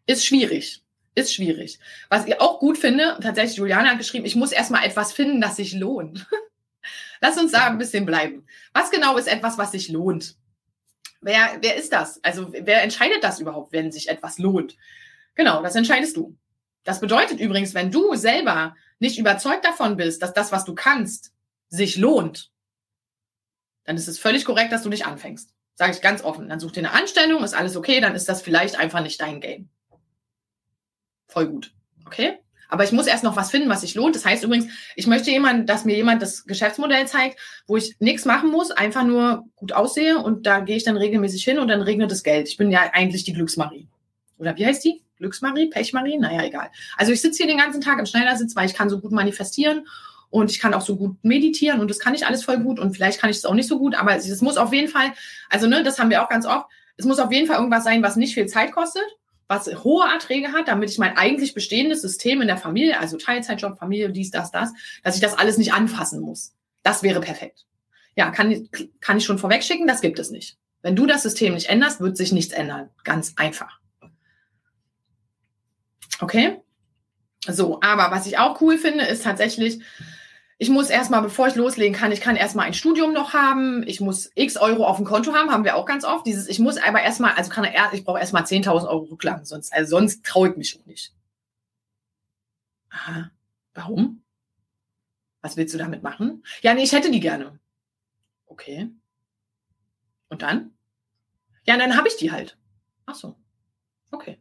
ist 0.05 0.23
schwierig. 0.23 0.83
Ist 1.15 1.33
schwierig. 1.33 1.79
Was 2.09 2.27
ich 2.27 2.39
auch 2.39 2.59
gut 2.59 2.77
finde, 2.77 3.17
tatsächlich, 3.23 3.57
Juliana 3.57 3.89
hat 3.89 3.97
geschrieben, 3.97 4.27
ich 4.27 4.35
muss 4.35 4.51
erstmal 4.51 4.85
etwas 4.85 5.13
finden, 5.13 5.41
das 5.41 5.55
sich 5.55 5.73
lohnt. 5.73 6.27
Lass 7.21 7.39
uns 7.39 7.53
da 7.53 7.65
ein 7.65 7.79
bisschen 7.79 8.05
bleiben. 8.05 8.45
Was 8.71 8.91
genau 8.91 9.17
ist 9.17 9.27
etwas, 9.27 9.57
was 9.57 9.71
sich 9.71 9.89
lohnt? 9.89 10.35
Wer, 11.21 11.57
wer 11.59 11.75
ist 11.75 11.91
das? 11.91 12.23
Also 12.23 12.53
wer 12.53 12.83
entscheidet 12.83 13.23
das 13.23 13.39
überhaupt, 13.39 13.73
wenn 13.73 13.91
sich 13.91 14.07
etwas 14.07 14.37
lohnt? 14.37 14.77
Genau, 15.33 15.63
das 15.63 15.73
entscheidest 15.73 16.17
du. 16.17 16.37
Das 16.83 16.99
bedeutet 16.99 17.39
übrigens, 17.39 17.73
wenn 17.73 17.89
du 17.89 18.13
selber 18.13 18.75
nicht 18.99 19.17
überzeugt 19.17 19.65
davon 19.65 19.97
bist, 19.97 20.21
dass 20.21 20.33
das, 20.33 20.51
was 20.51 20.65
du 20.65 20.75
kannst, 20.75 21.33
sich 21.69 21.97
lohnt, 21.97 22.51
dann 23.85 23.95
ist 23.95 24.07
es 24.07 24.19
völlig 24.19 24.45
korrekt, 24.45 24.71
dass 24.71 24.83
du 24.83 24.89
nicht 24.89 25.07
anfängst. 25.07 25.55
Sage 25.81 25.93
ich 25.93 26.01
ganz 26.01 26.23
offen. 26.23 26.47
Dann 26.47 26.59
such 26.59 26.73
dir 26.73 26.81
eine 26.81 26.91
Anstellung, 26.91 27.43
ist 27.43 27.55
alles 27.55 27.75
okay, 27.75 28.01
dann 28.01 28.13
ist 28.13 28.29
das 28.29 28.43
vielleicht 28.43 28.77
einfach 28.77 29.01
nicht 29.01 29.19
dein 29.19 29.41
Game. 29.41 29.67
Voll 31.27 31.47
gut. 31.47 31.73
Okay? 32.05 32.37
Aber 32.69 32.83
ich 32.83 32.91
muss 32.91 33.07
erst 33.07 33.23
noch 33.23 33.35
was 33.35 33.49
finden, 33.49 33.67
was 33.67 33.81
sich 33.81 33.95
lohnt. 33.95 34.15
Das 34.15 34.23
heißt 34.23 34.43
übrigens, 34.43 34.71
ich 34.95 35.07
möchte 35.07 35.31
jemand, 35.31 35.67
dass 35.67 35.83
mir 35.83 35.95
jemand 35.95 36.21
das 36.21 36.45
Geschäftsmodell 36.45 37.07
zeigt, 37.07 37.39
wo 37.65 37.77
ich 37.77 37.95
nichts 37.97 38.25
machen 38.25 38.51
muss, 38.51 38.69
einfach 38.69 39.03
nur 39.03 39.45
gut 39.55 39.71
aussehe 39.71 40.19
und 40.19 40.45
da 40.45 40.59
gehe 40.59 40.77
ich 40.77 40.83
dann 40.83 40.97
regelmäßig 40.97 41.43
hin 41.43 41.57
und 41.57 41.67
dann 41.67 41.81
regnet 41.81 42.11
das 42.11 42.21
Geld. 42.21 42.47
Ich 42.47 42.57
bin 42.57 42.69
ja 42.69 42.81
eigentlich 42.93 43.23
die 43.23 43.33
Glücksmarie. 43.33 43.87
Oder 44.37 44.55
wie 44.57 44.67
heißt 44.67 44.85
die? 44.85 45.01
Glücksmarie, 45.17 45.71
Pechmarie, 45.71 46.19
naja, 46.19 46.43
egal. 46.43 46.69
Also 46.95 47.11
ich 47.11 47.21
sitze 47.21 47.37
hier 47.37 47.47
den 47.47 47.57
ganzen 47.57 47.81
Tag 47.81 47.97
im 47.97 48.05
Schneidersitz, 48.05 48.55
weil 48.55 48.67
ich 48.67 48.75
kann 48.75 48.91
so 48.91 48.99
gut 48.99 49.13
manifestieren 49.13 49.87
und 50.31 50.49
ich 50.49 50.59
kann 50.59 50.73
auch 50.73 50.81
so 50.81 50.95
gut 50.95 51.23
meditieren 51.23 51.79
und 51.79 51.89
das 51.89 51.99
kann 51.99 52.15
ich 52.15 52.25
alles 52.25 52.43
voll 52.43 52.57
gut 52.57 52.79
und 52.79 52.95
vielleicht 52.95 53.19
kann 53.19 53.29
ich 53.29 53.37
es 53.37 53.45
auch 53.45 53.53
nicht 53.53 53.67
so 53.67 53.77
gut, 53.77 53.93
aber 53.93 54.15
es 54.15 54.41
muss 54.41 54.57
auf 54.57 54.73
jeden 54.73 54.87
Fall, 54.87 55.13
also 55.49 55.67
ne, 55.67 55.83
das 55.83 55.99
haben 55.99 56.09
wir 56.09 56.23
auch 56.23 56.29
ganz 56.29 56.47
oft, 56.47 56.65
es 56.97 57.05
muss 57.05 57.19
auf 57.19 57.31
jeden 57.31 57.47
Fall 57.47 57.57
irgendwas 57.57 57.83
sein, 57.83 58.01
was 58.01 58.15
nicht 58.15 58.33
viel 58.33 58.47
Zeit 58.47 58.71
kostet, 58.71 59.03
was 59.47 59.67
hohe 59.83 60.07
Erträge 60.07 60.53
hat, 60.53 60.69
damit 60.69 60.89
ich 60.89 60.97
mein 60.97 61.17
eigentlich 61.17 61.53
bestehendes 61.53 62.01
System 62.01 62.41
in 62.41 62.47
der 62.47 62.57
Familie, 62.57 62.99
also 62.99 63.17
Teilzeitjob, 63.17 63.77
Familie, 63.77 64.09
dies, 64.09 64.31
das, 64.31 64.51
das, 64.51 64.71
dass 65.03 65.15
ich 65.15 65.21
das 65.21 65.37
alles 65.37 65.57
nicht 65.57 65.73
anfassen 65.73 66.21
muss. 66.21 66.53
Das 66.83 67.03
wäre 67.03 67.19
perfekt. 67.19 67.65
Ja, 68.15 68.31
kann, 68.31 68.69
kann 69.01 69.17
ich 69.17 69.25
schon 69.25 69.37
vorwegschicken, 69.37 69.87
das 69.87 70.01
gibt 70.01 70.19
es 70.19 70.31
nicht. 70.31 70.57
Wenn 70.81 70.95
du 70.95 71.05
das 71.05 71.23
System 71.23 71.53
nicht 71.53 71.69
änderst, 71.69 71.99
wird 71.99 72.17
sich 72.17 72.31
nichts 72.31 72.53
ändern. 72.53 72.89
Ganz 73.03 73.33
einfach. 73.35 73.79
Okay? 76.19 76.61
So, 77.47 77.79
aber 77.81 78.15
was 78.15 78.27
ich 78.27 78.37
auch 78.37 78.61
cool 78.61 78.77
finde, 78.77 79.05
ist 79.05 79.23
tatsächlich, 79.23 79.79
ich 80.61 80.69
muss 80.69 80.91
erstmal, 80.91 81.23
bevor 81.23 81.47
ich 81.47 81.55
loslegen 81.55 81.97
kann, 81.97 82.11
ich 82.11 82.21
kann 82.21 82.35
erstmal 82.35 82.67
ein 82.67 82.75
Studium 82.75 83.13
noch 83.13 83.33
haben, 83.33 83.81
ich 83.87 83.99
muss 83.99 84.31
x 84.35 84.57
Euro 84.57 84.85
auf 84.85 84.97
dem 84.97 85.07
Konto 85.07 85.33
haben, 85.33 85.49
haben 85.49 85.63
wir 85.63 85.75
auch 85.75 85.87
ganz 85.87 86.05
oft. 86.05 86.23
Dieses, 86.27 86.47
ich 86.47 86.59
muss 86.59 86.77
aber 86.77 87.01
erstmal, 87.01 87.33
also 87.33 87.49
kann 87.49 87.63
er, 87.63 87.91
ich 87.93 88.05
brauche 88.05 88.19
erstmal 88.19 88.43
10.000 88.43 88.87
Euro 88.87 89.05
Rücklagen, 89.05 89.43
sonst, 89.43 89.73
also 89.73 89.97
sonst 89.97 90.23
traue 90.23 90.51
ich 90.51 90.57
mich 90.57 90.69
schon 90.69 90.83
nicht. 90.85 91.15
Aha, 92.91 93.31
warum? 93.73 94.21
Was 95.41 95.57
willst 95.57 95.73
du 95.73 95.79
damit 95.79 96.03
machen? 96.03 96.43
Ja, 96.61 96.75
nee, 96.75 96.83
ich 96.83 96.91
hätte 96.91 97.09
die 97.09 97.21
gerne. 97.21 97.59
Okay. 98.45 98.87
Und 100.29 100.43
dann? 100.43 100.75
Ja, 101.65 101.75
dann 101.75 101.97
habe 101.97 102.07
ich 102.07 102.17
die 102.17 102.31
halt. 102.31 102.55
Ach 103.07 103.15
so. 103.15 103.35
Okay 104.11 104.37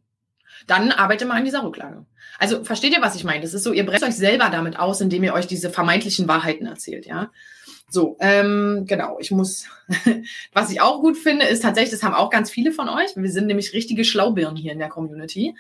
dann 0.67 0.93
arbeite 0.93 1.27
mal 1.27 1.37
an 1.37 1.45
dieser 1.45 1.65
Rücklage. 1.65 2.07
Also 2.39 2.65
versteht 2.65 2.93
ihr, 2.93 3.03
was 3.03 3.17
ich 3.17 3.25
meine? 3.25 3.43
Das 3.43 3.55
ist 3.55 3.65
so, 3.65 3.73
ihr 3.73 3.85
brecht 3.85 4.03
euch 4.03 4.15
selber 4.15 4.49
damit 4.51 4.79
aus, 4.79 5.01
indem 5.01 5.25
ihr 5.25 5.35
euch 5.35 5.47
diese 5.47 5.71
vermeintlichen 5.71 6.29
Wahrheiten 6.29 6.67
erzählt, 6.67 7.07
ja. 7.07 7.31
So, 7.91 8.17
ähm, 8.21 8.85
genau, 8.87 9.19
ich 9.19 9.33
muss, 9.33 9.67
was 10.53 10.71
ich 10.71 10.81
auch 10.81 11.01
gut 11.01 11.19
finde, 11.19 11.47
ist 11.47 11.63
tatsächlich, 11.63 11.91
das 11.91 12.05
haben 12.05 12.15
auch 12.15 12.31
ganz 12.31 12.49
viele 12.49 12.73
von 12.73 12.89
euch, 12.89 13.17
wir 13.17 13.31
sind 13.31 13.47
nämlich 13.47 13.73
richtige 13.73 14.05
Schlaubirnen 14.05 14.57
hier 14.57 14.73
in 14.73 14.79
der 14.79 14.89
Community. 14.89 15.57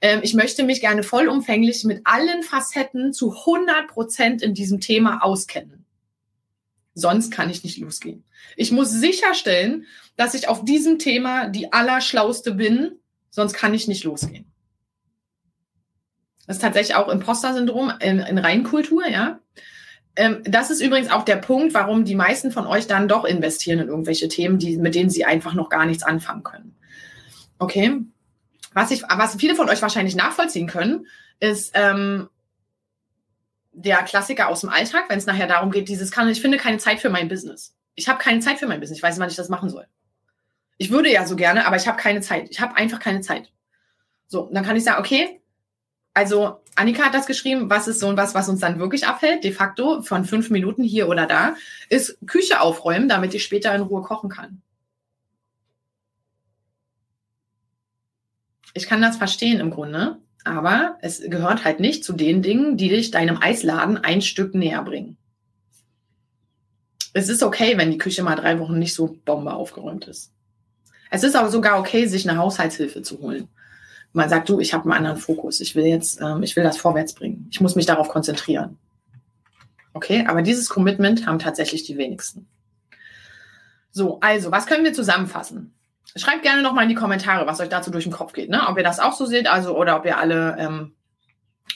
Ähm, 0.00 0.20
ich 0.22 0.34
möchte 0.34 0.64
mich 0.64 0.80
gerne 0.80 1.02
vollumfänglich 1.02 1.84
mit 1.84 2.00
allen 2.04 2.42
Facetten 2.42 3.12
zu 3.12 3.32
100 3.32 3.86
Prozent 3.88 4.42
in 4.42 4.54
diesem 4.54 4.80
Thema 4.80 5.22
auskennen. 5.22 5.84
Sonst 6.94 7.30
kann 7.30 7.50
ich 7.50 7.64
nicht 7.64 7.78
losgehen. 7.78 8.24
Ich 8.56 8.72
muss 8.72 8.90
sicherstellen, 8.90 9.86
dass 10.16 10.34
ich 10.34 10.48
auf 10.48 10.64
diesem 10.64 10.98
Thema 10.98 11.48
die 11.48 11.72
Allerschlauste 11.72 12.52
bin, 12.54 12.98
sonst 13.34 13.54
kann 13.54 13.74
ich 13.74 13.88
nicht 13.88 14.04
losgehen. 14.04 14.46
Das 16.46 16.56
ist 16.56 16.62
tatsächlich 16.62 16.94
auch 16.94 17.08
Imposter-Syndrom 17.08 17.92
in, 18.00 18.20
in 18.20 18.38
Reinkultur, 18.38 19.08
ja. 19.08 19.40
Ähm, 20.14 20.42
das 20.44 20.70
ist 20.70 20.80
übrigens 20.80 21.10
auch 21.10 21.24
der 21.24 21.36
Punkt, 21.36 21.74
warum 21.74 22.04
die 22.04 22.14
meisten 22.14 22.52
von 22.52 22.66
euch 22.66 22.86
dann 22.86 23.08
doch 23.08 23.24
investieren 23.24 23.80
in 23.80 23.88
irgendwelche 23.88 24.28
Themen, 24.28 24.58
die, 24.58 24.76
mit 24.76 24.94
denen 24.94 25.10
sie 25.10 25.24
einfach 25.24 25.54
noch 25.54 25.68
gar 25.68 25.84
nichts 25.84 26.04
anfangen 26.04 26.44
können. 26.44 26.76
Okay. 27.58 28.02
Was, 28.72 28.92
ich, 28.92 29.02
was 29.02 29.34
viele 29.34 29.56
von 29.56 29.68
euch 29.68 29.82
wahrscheinlich 29.82 30.14
nachvollziehen 30.14 30.68
können, 30.68 31.06
ist 31.40 31.72
ähm, 31.74 32.28
der 33.72 34.02
Klassiker 34.04 34.48
aus 34.48 34.60
dem 34.60 34.70
Alltag, 34.70 35.06
wenn 35.08 35.18
es 35.18 35.26
nachher 35.26 35.48
darum 35.48 35.72
geht, 35.72 35.88
dieses 35.88 36.12
kann, 36.12 36.28
ich 36.28 36.40
finde 36.40 36.58
keine 36.58 36.78
Zeit 36.78 37.00
für 37.00 37.10
mein 37.10 37.28
Business. 37.28 37.74
Ich 37.96 38.08
habe 38.08 38.20
keine 38.20 38.40
Zeit 38.40 38.60
für 38.60 38.68
mein 38.68 38.78
Business. 38.78 38.98
Ich 38.98 39.02
weiß 39.02 39.14
nicht, 39.14 39.20
wann 39.20 39.30
ich 39.30 39.36
das 39.36 39.48
machen 39.48 39.70
soll. 39.70 39.86
Ich 40.76 40.90
würde 40.90 41.12
ja 41.12 41.26
so 41.26 41.36
gerne, 41.36 41.66
aber 41.66 41.76
ich 41.76 41.86
habe 41.86 41.98
keine 41.98 42.20
Zeit. 42.20 42.48
Ich 42.50 42.60
habe 42.60 42.76
einfach 42.76 42.98
keine 42.98 43.20
Zeit. 43.20 43.52
So, 44.26 44.50
dann 44.52 44.64
kann 44.64 44.76
ich 44.76 44.84
sagen, 44.84 45.00
okay, 45.00 45.40
also 46.14 46.60
Annika 46.76 47.04
hat 47.04 47.14
das 47.14 47.26
geschrieben, 47.26 47.70
was 47.70 47.88
ist 47.88 48.00
so 48.00 48.08
und 48.08 48.16
was, 48.16 48.34
was 48.34 48.48
uns 48.48 48.60
dann 48.60 48.78
wirklich 48.78 49.06
abhält, 49.06 49.44
de 49.44 49.52
facto 49.52 50.02
von 50.02 50.24
fünf 50.24 50.50
Minuten 50.50 50.82
hier 50.82 51.08
oder 51.08 51.26
da, 51.26 51.56
ist 51.88 52.18
Küche 52.26 52.60
aufräumen, 52.60 53.08
damit 53.08 53.34
ich 53.34 53.44
später 53.44 53.74
in 53.74 53.82
Ruhe 53.82 54.02
kochen 54.02 54.30
kann. 54.30 54.62
Ich 58.74 58.86
kann 58.88 59.02
das 59.02 59.16
verstehen 59.16 59.60
im 59.60 59.70
Grunde, 59.70 60.18
aber 60.44 60.98
es 61.00 61.20
gehört 61.20 61.64
halt 61.64 61.78
nicht 61.78 62.04
zu 62.04 62.12
den 62.12 62.42
Dingen, 62.42 62.76
die 62.76 62.88
dich 62.88 63.12
deinem 63.12 63.38
Eisladen 63.40 63.98
ein 63.98 64.20
Stück 64.20 64.54
näher 64.54 64.82
bringen. 64.82 65.16
Es 67.12 67.28
ist 67.28 67.44
okay, 67.44 67.78
wenn 67.78 67.92
die 67.92 67.98
Küche 67.98 68.24
mal 68.24 68.34
drei 68.34 68.58
Wochen 68.58 68.78
nicht 68.80 68.94
so 68.94 69.16
bombe 69.24 69.52
aufgeräumt 69.52 70.08
ist. 70.08 70.33
Es 71.10 71.22
ist 71.22 71.36
aber 71.36 71.50
sogar 71.50 71.78
okay, 71.78 72.06
sich 72.06 72.28
eine 72.28 72.38
Haushaltshilfe 72.38 73.02
zu 73.02 73.20
holen. 73.20 73.48
Man 74.12 74.28
sagt, 74.28 74.48
du, 74.48 74.60
ich 74.60 74.72
habe 74.72 74.84
einen 74.84 74.92
anderen 74.92 75.16
Fokus. 75.16 75.60
Ich 75.60 75.74
will 75.74 75.86
jetzt, 75.86 76.20
ähm, 76.20 76.42
ich 76.42 76.54
will 76.54 76.62
das 76.62 76.76
vorwärts 76.76 77.14
bringen. 77.14 77.48
Ich 77.50 77.60
muss 77.60 77.74
mich 77.74 77.86
darauf 77.86 78.08
konzentrieren. 78.08 78.78
Okay, 79.92 80.24
aber 80.26 80.42
dieses 80.42 80.68
Commitment 80.68 81.26
haben 81.26 81.38
tatsächlich 81.38 81.84
die 81.84 81.96
wenigsten. 81.96 82.48
So, 83.90 84.18
also, 84.20 84.50
was 84.50 84.66
können 84.66 84.84
wir 84.84 84.92
zusammenfassen? 84.92 85.72
Schreibt 86.16 86.42
gerne 86.42 86.62
nochmal 86.62 86.84
in 86.84 86.88
die 86.88 86.96
Kommentare, 86.96 87.46
was 87.46 87.60
euch 87.60 87.68
dazu 87.68 87.90
durch 87.90 88.04
den 88.04 88.12
Kopf 88.12 88.32
geht, 88.32 88.50
ne? 88.50 88.66
Ob 88.68 88.76
ihr 88.76 88.84
das 88.84 88.98
auch 88.98 89.12
so 89.14 89.24
seht, 89.24 89.46
also, 89.46 89.76
oder 89.76 89.96
ob 89.96 90.04
ihr 90.04 90.18
alle, 90.18 90.56
ähm, 90.58 90.94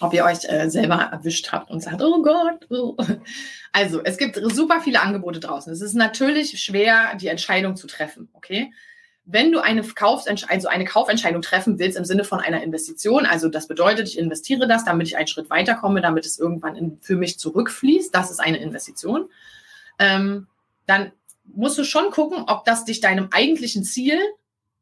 ob 0.00 0.12
ihr 0.12 0.24
euch 0.24 0.38
äh, 0.48 0.68
selber 0.68 0.96
erwischt 1.12 1.50
habt 1.52 1.70
und 1.70 1.80
sagt, 1.80 2.02
oh 2.02 2.22
Gott. 2.22 2.66
Oh. 2.70 2.96
Also, 3.72 4.02
es 4.02 4.16
gibt 4.16 4.36
super 4.36 4.80
viele 4.80 5.00
Angebote 5.00 5.40
draußen. 5.40 5.72
Es 5.72 5.80
ist 5.80 5.94
natürlich 5.94 6.60
schwer, 6.60 7.14
die 7.20 7.28
Entscheidung 7.28 7.76
zu 7.76 7.86
treffen, 7.86 8.28
okay? 8.32 8.72
Wenn 9.30 9.52
du 9.52 9.60
eine, 9.60 9.82
Kaufsentscheidung, 9.82 10.54
also 10.54 10.68
eine 10.68 10.86
Kaufentscheidung 10.86 11.42
treffen 11.42 11.78
willst 11.78 11.98
im 11.98 12.06
Sinne 12.06 12.24
von 12.24 12.40
einer 12.40 12.62
Investition, 12.62 13.26
also 13.26 13.50
das 13.50 13.68
bedeutet, 13.68 14.08
ich 14.08 14.18
investiere 14.18 14.66
das, 14.66 14.86
damit 14.86 15.06
ich 15.06 15.18
einen 15.18 15.26
Schritt 15.26 15.50
weiterkomme, 15.50 16.00
damit 16.00 16.24
es 16.24 16.38
irgendwann 16.38 16.76
in, 16.76 16.98
für 17.02 17.14
mich 17.14 17.38
zurückfließt, 17.38 18.14
das 18.14 18.30
ist 18.30 18.40
eine 18.40 18.56
Investition, 18.56 19.28
ähm, 19.98 20.46
dann 20.86 21.12
musst 21.44 21.76
du 21.76 21.84
schon 21.84 22.10
gucken, 22.10 22.44
ob 22.46 22.64
das 22.64 22.86
dich 22.86 23.00
deinem 23.00 23.28
eigentlichen 23.30 23.84
Ziel 23.84 24.18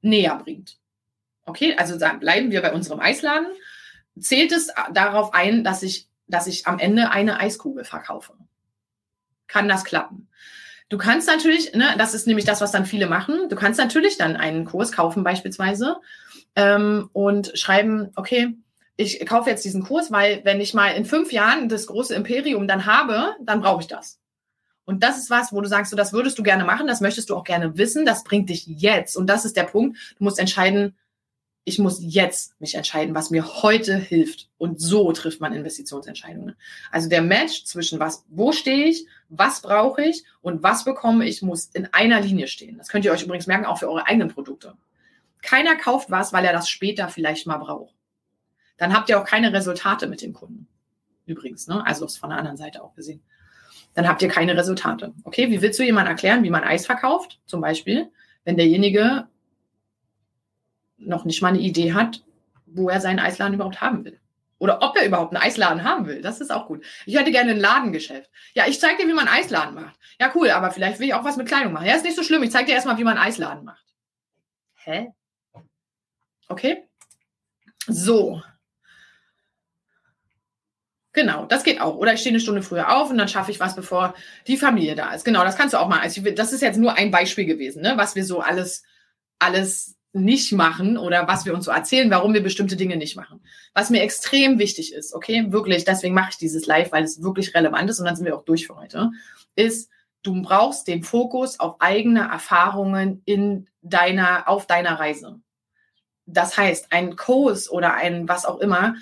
näher 0.01 0.37
bringt. 0.37 0.79
Okay, 1.45 1.75
also 1.77 1.99
bleiben 2.21 2.53
wir 2.53 2.63
bei 2.63 2.73
unserem 2.73 3.01
Eisladen. 3.01 3.49
Zählt 4.19 4.53
es 4.53 4.69
darauf 4.93 5.35
ein, 5.35 5.65
dass 5.65 5.83
ich, 5.83 6.07
dass 6.29 6.47
ich 6.47 6.69
am 6.69 6.79
Ende 6.79 7.11
eine 7.11 7.41
Eiskugel 7.41 7.85
verkaufe? 7.85 8.35
Kann 9.49 9.69
das 9.69 9.85
klappen? 9.85 10.29
Du 10.89 10.99
kannst 10.99 11.27
natürlich, 11.27 11.75
ne, 11.75 11.95
das 11.99 12.15
ist 12.15 12.27
nämlich 12.27 12.45
das, 12.45 12.61
was 12.61 12.71
dann 12.71 12.87
viele 12.87 13.09
machen, 13.09 13.49
du 13.49 13.57
kannst 13.57 13.79
natürlich 13.81 14.19
dann 14.19 14.37
einen 14.37 14.65
Kurs 14.65 14.93
kaufen 14.93 15.25
beispielsweise 15.25 15.97
ähm, 16.55 17.11
und 17.13 17.51
schreiben, 17.59 18.13
okay, 18.15 18.57
ich 18.97 19.25
kaufe 19.27 19.51
jetzt 19.51 19.65
diesen 19.65 19.83
Kurs, 19.83 20.11
weil 20.11 20.41
wenn 20.45 20.61
ich 20.61 20.75
mal 20.75 20.91
in 20.91 21.05
fünf 21.05 21.33
Jahren 21.33 21.69
das 21.69 21.87
große 21.87 22.15
Imperium 22.15 22.69
dann 22.69 22.87
habe, 22.87 23.35
dann 23.41 23.61
brauche 23.61 23.83
ich 23.83 23.89
das. 23.89 24.21
Und 24.85 25.03
das 25.03 25.19
ist 25.19 25.31
was, 25.31 25.53
wo 25.53 25.61
du 25.61 25.69
sagst, 25.69 25.91
so, 25.91 25.97
das 25.97 26.13
würdest 26.13 26.39
du 26.39 26.45
gerne 26.45 26.65
machen, 26.65 26.87
das 26.87 27.01
möchtest 27.01 27.29
du 27.29 27.37
auch 27.37 27.45
gerne 27.45 27.77
wissen, 27.77 28.07
das 28.07 28.23
bringt 28.23 28.49
dich 28.49 28.67
jetzt. 28.67 29.17
Und 29.17 29.27
das 29.27 29.45
ist 29.45 29.57
der 29.57 29.65
Punkt. 29.65 29.99
Du 30.17 30.25
musst 30.25 30.39
entscheiden, 30.39 30.97
ich 31.69 31.81
muss 31.81 31.99
jetzt 32.01 32.59
mich 32.61 32.77
entscheiden, 32.77 33.17
was 33.17 33.31
mir 33.31 33.45
heute 33.61 33.97
hilft. 33.97 34.49
Und 34.57 34.81
so 34.81 35.11
trifft 35.11 35.41
man 35.41 35.53
Investitionsentscheidungen. 35.53 36.55
Also 36.93 37.09
der 37.09 37.23
Match 37.23 37.65
zwischen 37.65 37.99
was, 37.99 38.25
wo 38.29 38.53
stehe 38.53 38.87
ich, 38.87 39.05
was 39.31 39.63
brauche 39.63 40.03
ich 40.03 40.23
und 40.43 40.63
was 40.63 40.85
bekomme 40.85 41.27
ich, 41.27 41.43
muss 41.43 41.67
in 41.67 41.93
einer 41.93 42.21
Linie 42.21 42.47
stehen. 42.47 42.79
Das 42.79 42.89
könnt 42.89 43.05
ihr 43.05 43.11
euch 43.11 43.25
übrigens 43.25 43.49
merken, 43.49 43.67
auch 43.67 43.81
für 43.81 43.91
eure 43.91 44.07
eigenen 44.07 44.29
Produkte. 44.29 44.75
Keiner 45.43 45.75
kauft 45.75 46.09
was, 46.09 46.33
weil 46.33 46.45
er 46.45 46.53
das 46.53 46.69
später 46.69 47.09
vielleicht 47.09 47.49
mal 47.49 47.59
braucht. 47.59 47.97
Dann 48.77 48.95
habt 48.95 49.09
ihr 49.09 49.21
auch 49.21 49.27
keine 49.27 49.53
Resultate 49.53 50.07
mit 50.07 50.23
dem 50.23 50.35
Kunden. 50.35 50.69
Übrigens, 51.27 51.67
ne? 51.67 51.85
Also 51.85 52.07
von 52.07 52.31
der 52.31 52.39
anderen 52.39 52.57
Seite 52.57 52.85
auch 52.85 52.95
gesehen. 52.95 53.23
Dann 53.95 54.07
habt 54.07 54.23
ihr 54.23 54.29
keine 54.29 54.57
Resultate. 54.57 55.15
Okay, 55.25 55.51
wie 55.51 55.61
willst 55.63 55.81
du 55.81 55.83
jemand 55.83 56.07
erklären, 56.07 56.45
wie 56.45 56.51
man 56.51 56.63
Eis 56.63 56.87
verkauft? 56.87 57.41
Zum 57.47 57.61
Beispiel, 57.61 58.09
wenn 58.45 58.57
derjenige 58.57 59.27
noch 60.99 61.25
nicht 61.25 61.43
mal 61.43 61.49
eine 61.49 61.61
Idee 61.61 61.93
hat, 61.93 62.23
wo 62.67 62.89
er 62.89 63.01
seinen 63.01 63.19
Eisladen 63.19 63.55
überhaupt 63.55 63.81
haben 63.81 64.05
will. 64.05 64.21
Oder 64.59 64.83
ob 64.83 64.97
er 64.97 65.07
überhaupt 65.07 65.35
einen 65.35 65.43
Eisladen 65.43 65.85
haben 65.85 66.07
will. 66.07 66.23
Das 66.23 66.41
ist 66.41 66.51
auch 66.51 66.67
gut. 66.67 66.85
Ich 67.05 67.19
hätte 67.19 67.31
gerne 67.31 67.51
ein 67.51 67.61
Ladengeschäft. 67.61 68.31
Ja, 68.55 68.67
ich 68.67 68.81
zeige 68.81 69.03
dir, 69.03 69.09
wie 69.09 69.15
man 69.15 69.29
Eisladen 69.29 69.75
macht. 69.75 69.99
Ja, 70.19 70.33
cool, 70.35 70.51
aber 70.51 70.71
vielleicht 70.71 70.99
will 70.99 71.09
ich 71.09 71.15
auch 71.15 71.25
was 71.25 71.37
mit 71.37 71.47
Kleidung 71.47 71.73
machen. 71.73 71.87
Ja, 71.87 71.95
ist 71.95 72.05
nicht 72.05 72.17
so 72.17 72.23
schlimm. 72.23 72.43
Ich 72.43 72.53
zeige 72.53 72.67
dir 72.67 72.75
erstmal, 72.75 72.97
wie 72.97 73.05
man 73.05 73.19
Eisladen 73.19 73.65
macht. 73.65 73.85
Hä? 74.77 75.13
Okay. 76.49 76.85
So. 77.87 78.43
Genau, 81.13 81.47
das 81.47 81.65
geht 81.65 81.81
auch. 81.81 81.97
Oder 81.97 82.15
ich 82.15 82.21
stehe 82.21 82.33
eine 82.33 82.41
Stunde 82.41 82.63
früher 82.63 82.95
auf 82.95 83.11
und 83.11 83.19
dann 83.19 83.29
schaffe 83.29 83.51
ich 83.51 83.61
was, 83.61 83.75
bevor 83.75 84.15
die 84.47 84.57
Familie 84.57 84.95
da 84.95 85.13
ist. 85.13 85.25
Genau, 85.25 85.45
das 85.45 85.57
kannst 85.57 85.75
du 85.75 85.79
auch 85.79 85.89
mal. 85.89 86.01
Also 86.01 86.23
das 86.31 86.53
ist 86.53 86.61
jetzt 86.61 86.79
nur 86.79 86.95
ein 86.95 87.11
Beispiel 87.11 87.47
gewesen, 87.47 87.83
ne, 87.83 87.95
was 87.97 88.17
wir 88.17 88.25
so 88.25 88.41
alles, 88.41 88.85
alles 89.39 89.96
nicht 90.17 90.53
machen 90.53 90.97
oder 90.97 91.29
was 91.29 91.45
wir 91.45 91.55
uns 91.55 91.65
so 91.67 91.71
erzählen, 91.71 92.11
warum 92.11 92.35
wir 92.35 92.43
bestimmte 92.43 92.77
Dinge 92.77 92.97
nicht 92.97 93.17
machen. 93.17 93.41
Was 93.75 93.91
mir 93.91 94.03
extrem 94.03 94.59
wichtig 94.59 94.93
ist, 94.93 95.15
okay, 95.15 95.53
wirklich, 95.53 95.85
deswegen 95.85 96.15
mache 96.15 96.31
ich 96.31 96.39
dieses 96.39 96.67
Live, 96.67 96.93
weil 96.93 97.05
es 97.05 97.23
wirklich 97.23 97.55
relevant 97.55 97.91
ist 97.91 97.99
und 97.99 98.07
dann 98.07 98.17
sind 98.17 98.27
wir 98.27 98.37
auch 98.37 98.45
durch 98.45 98.67
für 98.67 98.77
heute, 98.77 99.11
ist, 99.55 99.91
du 100.23 100.43
brauchst 100.43 100.89
den 100.89 101.03
Fokus 101.03 101.61
auf 101.61 101.77
eigene 101.81 102.29
Erfahrungen 102.29 103.23
in 103.25 103.69
deiner, 103.83 104.49
auf 104.49 104.67
deiner 104.67 104.99
Reise. 104.99 105.41
Das 106.27 106.57
heißt, 106.57 106.93
ein 106.93 107.17
Kurs 107.17 107.71
oder 107.71 107.95
ein 107.95 108.29
was 108.29 108.45
auch 108.45 108.59
immer, 108.59 108.97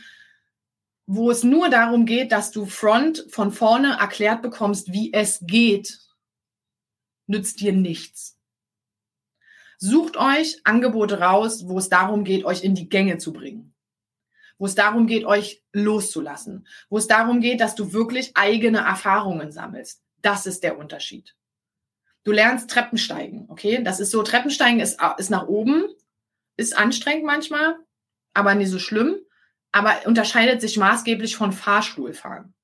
wo 1.07 1.31
es 1.31 1.43
nur 1.43 1.69
darum 1.69 2.07
geht, 2.07 2.33
dass 2.33 2.51
du 2.51 2.67
front 2.67 3.27
von 3.31 3.53
vorne 3.53 3.99
erklärt 3.99 4.43
bekommst, 4.43 4.93
wie 4.93 5.13
es 5.13 5.41
geht, 5.47 5.99
nützt 7.27 7.61
dir 7.61 7.73
nichts. 7.73 8.34
Sucht 9.85 10.17
euch 10.17 10.63
Angebote 10.65 11.21
raus, 11.21 11.69
wo 11.69 11.77
es 11.77 11.91
darum 11.91 12.25
geht, 12.25 12.47
euch 12.47 12.65
in 12.65 12.75
die 12.75 12.89
Gänge 12.89 13.19
zu 13.19 13.35
bringen. 13.35 13.75
Wo 14.57 14.65
es 14.65 14.75
darum 14.75 15.07
geht, 15.07 15.27
euch 15.27 15.63
loszulassen. 15.75 16.67
Wo 16.89 16.97
es 16.97 17.07
darum 17.07 17.43
geht, 17.43 17.61
dass 17.61 17.75
du 17.75 17.93
wirklich 17.93 18.35
eigene 18.35 18.79
Erfahrungen 18.79 19.53
sammelst. 19.53 20.03
Das 20.23 20.47
ist 20.47 20.63
der 20.63 20.79
Unterschied. 20.79 21.37
Du 22.23 22.33
lernst 22.33 22.71
Treppensteigen, 22.71 23.45
okay? 23.51 23.83
Das 23.85 24.01
ist 24.01 24.11
so, 24.11 24.23
Treppensteigen 24.23 24.81
ist, 24.81 24.99
ist 25.19 25.29
nach 25.29 25.49
oben, 25.49 25.85
ist 26.57 26.75
anstrengend 26.75 27.27
manchmal, 27.27 27.77
aber 28.33 28.55
nicht 28.55 28.71
so 28.71 28.79
schlimm, 28.79 29.17
aber 29.71 30.07
unterscheidet 30.07 30.63
sich 30.63 30.79
maßgeblich 30.79 31.37
von 31.37 31.53
Fahrstuhlfahren. 31.53 32.55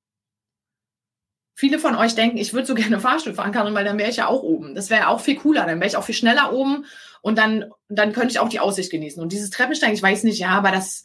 Viele 1.61 1.79
von 1.79 1.95
euch 1.95 2.15
denken, 2.15 2.39
ich 2.39 2.55
würde 2.55 2.67
so 2.67 2.75
gerne 2.83 3.01
Fahrstuhl 3.01 3.35
fahren, 3.35 3.53
Karin, 3.53 3.75
weil 3.75 3.85
dann 3.85 3.99
wäre 3.99 4.09
ich 4.09 4.17
ja 4.17 4.29
auch 4.29 4.43
oben. 4.43 4.75
Das 4.75 4.89
wäre 4.89 5.09
auch 5.09 5.21
viel 5.21 5.37
cooler, 5.37 5.67
dann 5.67 5.79
wäre 5.79 5.89
ich 5.89 5.97
auch 5.97 6.05
viel 6.05 6.15
schneller 6.15 6.55
oben 6.55 6.87
und 7.21 7.37
dann, 7.37 7.71
dann 7.91 8.15
könnte 8.15 8.31
ich 8.31 8.39
auch 8.39 8.49
die 8.49 8.61
Aussicht 8.61 8.91
genießen. 8.91 9.23
Und 9.23 9.33
dieses 9.33 9.51
Treppensteigen, 9.51 9.95
ich 9.95 10.03
weiß 10.03 10.25
nicht, 10.25 10.39
ja, 10.39 10.49
aber 10.49 10.71
das, 10.71 11.05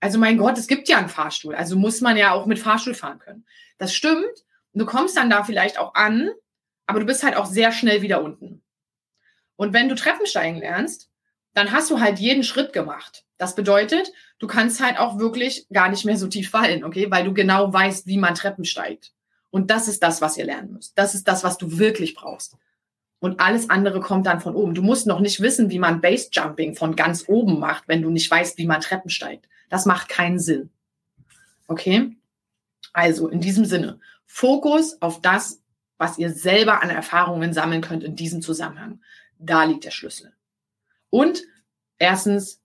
also 0.00 0.18
mein 0.18 0.36
Gott, 0.36 0.58
es 0.58 0.66
gibt 0.66 0.88
ja 0.88 0.98
einen 0.98 1.08
Fahrstuhl. 1.08 1.54
Also 1.54 1.76
muss 1.76 2.00
man 2.00 2.16
ja 2.16 2.32
auch 2.32 2.46
mit 2.46 2.58
Fahrstuhl 2.58 2.94
fahren 2.94 3.20
können. 3.20 3.46
Das 3.78 3.94
stimmt. 3.94 4.26
Du 4.72 4.84
kommst 4.84 5.16
dann 5.16 5.30
da 5.30 5.44
vielleicht 5.44 5.78
auch 5.78 5.94
an, 5.94 6.28
aber 6.86 6.98
du 6.98 7.06
bist 7.06 7.22
halt 7.22 7.36
auch 7.36 7.46
sehr 7.46 7.70
schnell 7.70 8.02
wieder 8.02 8.20
unten. 8.20 8.64
Und 9.54 9.74
wenn 9.74 9.88
du 9.88 9.94
Treppensteigen 9.94 10.58
lernst, 10.58 11.08
dann 11.52 11.70
hast 11.70 11.88
du 11.92 12.00
halt 12.00 12.18
jeden 12.18 12.42
Schritt 12.42 12.72
gemacht. 12.72 13.24
Das 13.38 13.54
bedeutet, 13.54 14.12
du 14.40 14.48
kannst 14.48 14.82
halt 14.82 14.98
auch 14.98 15.20
wirklich 15.20 15.68
gar 15.72 15.88
nicht 15.88 16.04
mehr 16.04 16.16
so 16.16 16.26
tief 16.26 16.50
fallen, 16.50 16.82
okay? 16.82 17.12
Weil 17.12 17.22
du 17.22 17.32
genau 17.32 17.72
weißt, 17.72 18.08
wie 18.08 18.18
man 18.18 18.34
Treppen 18.34 18.64
steigt. 18.64 19.12
Und 19.54 19.70
das 19.70 19.86
ist 19.86 20.02
das, 20.02 20.20
was 20.20 20.36
ihr 20.36 20.46
lernen 20.46 20.72
müsst. 20.72 20.98
Das 20.98 21.14
ist 21.14 21.28
das, 21.28 21.44
was 21.44 21.58
du 21.58 21.78
wirklich 21.78 22.16
brauchst. 22.16 22.56
Und 23.20 23.38
alles 23.38 23.70
andere 23.70 24.00
kommt 24.00 24.26
dann 24.26 24.40
von 24.40 24.56
oben. 24.56 24.74
Du 24.74 24.82
musst 24.82 25.06
noch 25.06 25.20
nicht 25.20 25.40
wissen, 25.40 25.70
wie 25.70 25.78
man 25.78 26.00
Base 26.00 26.28
Jumping 26.32 26.74
von 26.74 26.96
ganz 26.96 27.28
oben 27.28 27.60
macht, 27.60 27.86
wenn 27.86 28.02
du 28.02 28.10
nicht 28.10 28.28
weißt, 28.28 28.58
wie 28.58 28.66
man 28.66 28.80
Treppen 28.80 29.10
steigt. 29.10 29.48
Das 29.68 29.86
macht 29.86 30.08
keinen 30.08 30.40
Sinn. 30.40 30.70
Okay? 31.68 32.16
Also 32.92 33.28
in 33.28 33.40
diesem 33.40 33.64
Sinne, 33.64 34.00
Fokus 34.26 35.00
auf 35.00 35.20
das, 35.20 35.60
was 35.98 36.18
ihr 36.18 36.32
selber 36.32 36.82
an 36.82 36.90
Erfahrungen 36.90 37.52
sammeln 37.52 37.80
könnt 37.80 38.02
in 38.02 38.16
diesem 38.16 38.42
Zusammenhang. 38.42 39.02
Da 39.38 39.62
liegt 39.62 39.84
der 39.84 39.92
Schlüssel. 39.92 40.32
Und 41.10 41.44
erstens, 41.98 42.60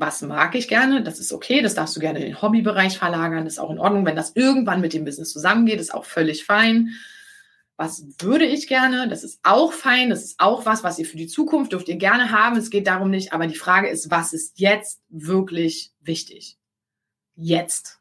was 0.00 0.22
mag 0.22 0.54
ich 0.54 0.68
gerne? 0.68 1.02
Das 1.02 1.18
ist 1.18 1.32
okay, 1.32 1.62
das 1.62 1.74
darfst 1.74 1.96
du 1.96 2.00
gerne 2.00 2.20
in 2.20 2.26
den 2.26 2.42
Hobbybereich 2.42 2.98
verlagern, 2.98 3.44
das 3.44 3.54
ist 3.54 3.58
auch 3.58 3.70
in 3.70 3.78
Ordnung. 3.78 4.06
Wenn 4.06 4.16
das 4.16 4.32
irgendwann 4.34 4.80
mit 4.80 4.92
dem 4.92 5.04
Business 5.04 5.32
zusammengeht, 5.32 5.80
ist 5.80 5.94
auch 5.94 6.04
völlig 6.04 6.44
fein 6.44 6.94
was 7.78 8.04
würde 8.18 8.44
ich 8.44 8.66
gerne? 8.66 9.08
Das 9.08 9.22
ist 9.22 9.38
auch 9.44 9.72
fein, 9.72 10.10
das 10.10 10.24
ist 10.24 10.40
auch 10.40 10.66
was, 10.66 10.82
was 10.82 10.98
ihr 10.98 11.06
für 11.06 11.16
die 11.16 11.28
Zukunft 11.28 11.72
dürft 11.72 11.88
ihr 11.88 11.96
gerne 11.96 12.32
haben. 12.32 12.56
Es 12.56 12.70
geht 12.70 12.88
darum 12.88 13.08
nicht, 13.08 13.32
aber 13.32 13.46
die 13.46 13.54
Frage 13.54 13.88
ist, 13.88 14.10
was 14.10 14.32
ist 14.32 14.58
jetzt 14.58 15.00
wirklich 15.08 15.92
wichtig? 16.00 16.58
Jetzt. 17.36 18.00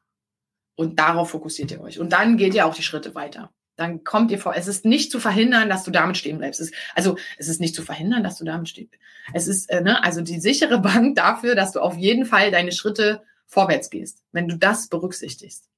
Und 0.75 0.97
darauf 0.97 1.29
fokussiert 1.29 1.69
ihr 1.69 1.79
euch. 1.79 1.99
Und 1.99 2.12
dann 2.12 2.38
geht 2.38 2.55
ihr 2.55 2.65
auch 2.65 2.73
die 2.73 2.81
Schritte 2.81 3.13
weiter. 3.13 3.53
Dann 3.77 4.03
kommt 4.03 4.31
ihr 4.31 4.39
vor. 4.39 4.55
Es 4.55 4.67
ist 4.67 4.85
nicht 4.85 5.11
zu 5.11 5.19
verhindern, 5.19 5.69
dass 5.69 5.83
du 5.83 5.91
damit 5.91 6.17
stehen 6.17 6.39
bleibst. 6.39 6.59
Es 6.59 6.71
ist, 6.71 6.75
also 6.95 7.15
es 7.37 7.47
ist 7.47 7.61
nicht 7.61 7.75
zu 7.75 7.83
verhindern, 7.83 8.23
dass 8.23 8.37
du 8.37 8.43
damit 8.43 8.67
stehst. 8.67 8.95
Es 9.33 9.47
ist 9.47 9.69
äh, 9.69 9.81
ne, 9.81 10.03
also 10.03 10.21
die 10.21 10.41
sichere 10.41 10.79
Bank 10.81 11.15
dafür, 11.15 11.55
dass 11.55 11.71
du 11.71 11.79
auf 11.79 11.95
jeden 11.95 12.25
Fall 12.25 12.51
deine 12.51 12.71
Schritte 12.71 13.23
vorwärts 13.45 13.89
gehst, 13.89 14.23
wenn 14.31 14.47
du 14.47 14.57
das 14.57 14.89
berücksichtigst. 14.89 15.69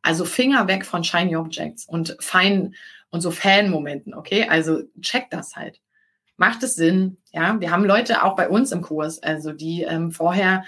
Also 0.00 0.24
Finger 0.24 0.66
weg 0.66 0.84
von 0.84 1.04
Shiny 1.04 1.36
Objects 1.36 1.86
und 1.86 2.16
fein 2.18 2.74
und 3.10 3.20
so 3.20 3.30
Fan-Momenten, 3.30 4.14
okay? 4.14 4.48
Also 4.48 4.82
check 5.00 5.30
das 5.30 5.54
halt. 5.54 5.80
Macht 6.38 6.62
es 6.62 6.74
Sinn? 6.74 7.18
Ja, 7.30 7.60
wir 7.60 7.70
haben 7.70 7.84
Leute 7.84 8.24
auch 8.24 8.34
bei 8.34 8.48
uns 8.48 8.72
im 8.72 8.80
Kurs, 8.80 9.22
also 9.22 9.52
die 9.52 9.82
ähm, 9.82 10.10
vorher 10.10 10.64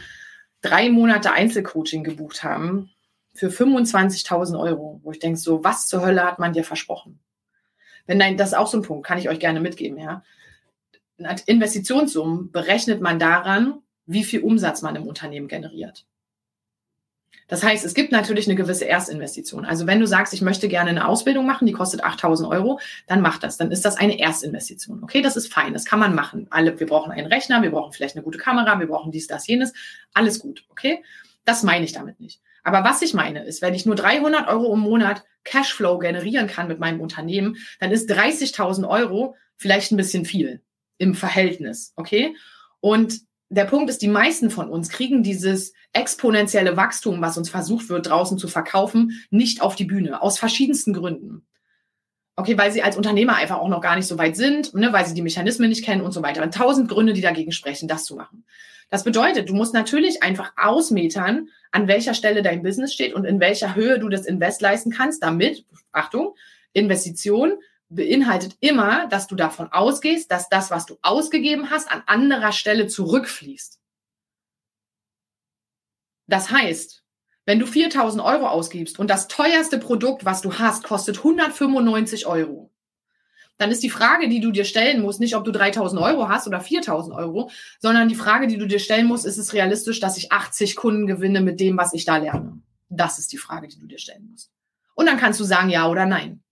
drei 0.60 0.90
Monate 0.90 1.32
Einzelcoaching 1.32 2.04
gebucht 2.04 2.44
haben 2.44 2.93
für 3.34 3.48
25.000 3.48 4.58
Euro, 4.58 5.00
wo 5.02 5.10
ich 5.10 5.18
denke, 5.18 5.38
so, 5.38 5.62
was 5.64 5.88
zur 5.88 6.04
Hölle 6.04 6.24
hat 6.24 6.38
man 6.38 6.52
dir 6.52 6.64
versprochen? 6.64 7.18
Wenn 8.06 8.18
nein, 8.18 8.36
das 8.36 8.50
ist 8.50 8.54
auch 8.54 8.68
so 8.68 8.78
ein 8.78 8.82
Punkt, 8.82 9.06
kann 9.06 9.18
ich 9.18 9.28
euch 9.28 9.40
gerne 9.40 9.60
mitgeben, 9.60 9.98
ja. 9.98 10.22
Investitionssummen 11.46 12.50
berechnet 12.50 13.00
man 13.00 13.18
daran, 13.18 13.80
wie 14.06 14.24
viel 14.24 14.40
Umsatz 14.40 14.82
man 14.82 14.96
im 14.96 15.06
Unternehmen 15.06 15.48
generiert. 15.48 16.06
Das 17.46 17.62
heißt, 17.62 17.84
es 17.84 17.94
gibt 17.94 18.10
natürlich 18.10 18.46
eine 18.46 18.56
gewisse 18.56 18.86
Erstinvestition. 18.86 19.64
Also 19.64 19.86
wenn 19.86 20.00
du 20.00 20.06
sagst, 20.06 20.32
ich 20.32 20.40
möchte 20.40 20.66
gerne 20.66 20.90
eine 20.90 21.06
Ausbildung 21.06 21.46
machen, 21.46 21.66
die 21.66 21.72
kostet 21.72 22.02
8000 22.02 22.48
Euro, 22.48 22.80
dann 23.06 23.20
mach 23.20 23.38
das. 23.38 23.58
Dann 23.58 23.70
ist 23.70 23.84
das 23.84 23.96
eine 23.96 24.18
Erstinvestition. 24.18 25.02
Okay, 25.02 25.20
das 25.20 25.36
ist 25.36 25.52
fein. 25.52 25.74
Das 25.74 25.84
kann 25.84 25.98
man 25.98 26.14
machen. 26.14 26.46
Alle, 26.50 26.78
wir 26.80 26.86
brauchen 26.86 27.12
einen 27.12 27.26
Rechner, 27.26 27.62
wir 27.62 27.70
brauchen 27.70 27.92
vielleicht 27.92 28.16
eine 28.16 28.24
gute 28.24 28.38
Kamera, 28.38 28.80
wir 28.80 28.86
brauchen 28.86 29.12
dies, 29.12 29.26
das, 29.26 29.46
jenes. 29.46 29.74
Alles 30.14 30.38
gut. 30.38 30.64
Okay, 30.70 31.04
das 31.44 31.62
meine 31.62 31.84
ich 31.84 31.92
damit 31.92 32.18
nicht. 32.18 32.40
Aber 32.64 32.82
was 32.82 33.02
ich 33.02 33.14
meine 33.14 33.44
ist, 33.44 33.62
wenn 33.62 33.74
ich 33.74 33.86
nur 33.86 33.94
300 33.94 34.48
Euro 34.48 34.72
im 34.74 34.80
Monat 34.80 35.24
Cashflow 35.44 35.98
generieren 35.98 36.48
kann 36.48 36.66
mit 36.66 36.80
meinem 36.80 37.00
Unternehmen, 37.00 37.56
dann 37.78 37.92
ist 37.92 38.10
30.000 38.10 38.88
Euro 38.88 39.36
vielleicht 39.56 39.92
ein 39.92 39.96
bisschen 39.96 40.24
viel 40.24 40.62
im 40.98 41.14
Verhältnis. 41.14 41.92
Okay, 41.96 42.34
und 42.80 43.20
der 43.50 43.66
Punkt 43.66 43.90
ist, 43.90 44.02
die 44.02 44.08
meisten 44.08 44.50
von 44.50 44.68
uns 44.68 44.88
kriegen 44.88 45.22
dieses 45.22 45.74
exponentielle 45.92 46.76
Wachstum, 46.76 47.20
was 47.20 47.38
uns 47.38 47.50
versucht 47.50 47.88
wird, 47.88 48.08
draußen 48.08 48.38
zu 48.38 48.48
verkaufen, 48.48 49.24
nicht 49.30 49.62
auf 49.62 49.76
die 49.76 49.84
Bühne. 49.84 50.22
Aus 50.22 50.38
verschiedensten 50.38 50.92
Gründen. 50.92 51.46
Okay, 52.36 52.58
weil 52.58 52.72
sie 52.72 52.82
als 52.82 52.96
Unternehmer 52.96 53.36
einfach 53.36 53.58
auch 53.58 53.68
noch 53.68 53.80
gar 53.80 53.94
nicht 53.94 54.08
so 54.08 54.18
weit 54.18 54.36
sind, 54.36 54.74
ne, 54.74 54.92
weil 54.92 55.06
sie 55.06 55.14
die 55.14 55.22
Mechanismen 55.22 55.68
nicht 55.68 55.84
kennen 55.84 56.00
und 56.00 56.12
so 56.12 56.22
weiter. 56.22 56.42
Und 56.42 56.52
tausend 56.52 56.88
Gründe, 56.88 57.12
die 57.12 57.20
dagegen 57.20 57.52
sprechen, 57.52 57.86
das 57.86 58.04
zu 58.04 58.16
machen. 58.16 58.44
Das 58.90 59.04
bedeutet, 59.04 59.48
du 59.48 59.54
musst 59.54 59.72
natürlich 59.72 60.22
einfach 60.22 60.52
ausmetern, 60.56 61.48
an 61.70 61.88
welcher 61.88 62.14
Stelle 62.14 62.42
dein 62.42 62.62
Business 62.62 62.92
steht 62.92 63.14
und 63.14 63.24
in 63.24 63.40
welcher 63.40 63.74
Höhe 63.74 63.98
du 63.98 64.08
das 64.08 64.26
Invest 64.26 64.60
leisten 64.60 64.90
kannst, 64.90 65.22
damit, 65.22 65.64
Achtung, 65.92 66.34
Investition 66.72 67.54
beinhaltet 67.88 68.56
immer, 68.60 69.06
dass 69.08 69.26
du 69.26 69.36
davon 69.36 69.68
ausgehst, 69.72 70.30
dass 70.30 70.48
das, 70.48 70.70
was 70.70 70.86
du 70.86 70.98
ausgegeben 71.02 71.70
hast, 71.70 71.90
an 71.90 72.02
anderer 72.06 72.52
Stelle 72.52 72.88
zurückfließt. 72.88 73.80
Das 76.26 76.50
heißt, 76.50 77.03
wenn 77.46 77.58
du 77.58 77.66
4000 77.66 78.22
Euro 78.22 78.46
ausgibst 78.48 78.98
und 78.98 79.10
das 79.10 79.28
teuerste 79.28 79.78
Produkt, 79.78 80.24
was 80.24 80.40
du 80.40 80.54
hast, 80.54 80.84
kostet 80.84 81.18
195 81.18 82.26
Euro, 82.26 82.70
dann 83.56 83.70
ist 83.70 83.82
die 83.82 83.90
Frage, 83.90 84.28
die 84.28 84.40
du 84.40 84.50
dir 84.50 84.64
stellen 84.64 85.02
musst, 85.02 85.20
nicht, 85.20 85.36
ob 85.36 85.44
du 85.44 85.52
3000 85.52 86.00
Euro 86.00 86.28
hast 86.28 86.48
oder 86.48 86.60
4000 86.60 87.14
Euro, 87.14 87.50
sondern 87.78 88.08
die 88.08 88.14
Frage, 88.14 88.46
die 88.46 88.58
du 88.58 88.66
dir 88.66 88.80
stellen 88.80 89.06
musst, 89.06 89.26
ist 89.26 89.38
es 89.38 89.52
realistisch, 89.52 90.00
dass 90.00 90.16
ich 90.16 90.32
80 90.32 90.74
Kunden 90.74 91.06
gewinne 91.06 91.40
mit 91.40 91.60
dem, 91.60 91.76
was 91.76 91.92
ich 91.92 92.04
da 92.04 92.16
lerne? 92.16 92.60
Das 92.88 93.18
ist 93.18 93.32
die 93.32 93.38
Frage, 93.38 93.68
die 93.68 93.78
du 93.78 93.86
dir 93.86 93.98
stellen 93.98 94.28
musst. 94.30 94.50
Und 94.94 95.06
dann 95.06 95.18
kannst 95.18 95.38
du 95.38 95.44
sagen 95.44 95.70
ja 95.70 95.88
oder 95.88 96.06
nein. 96.06 96.42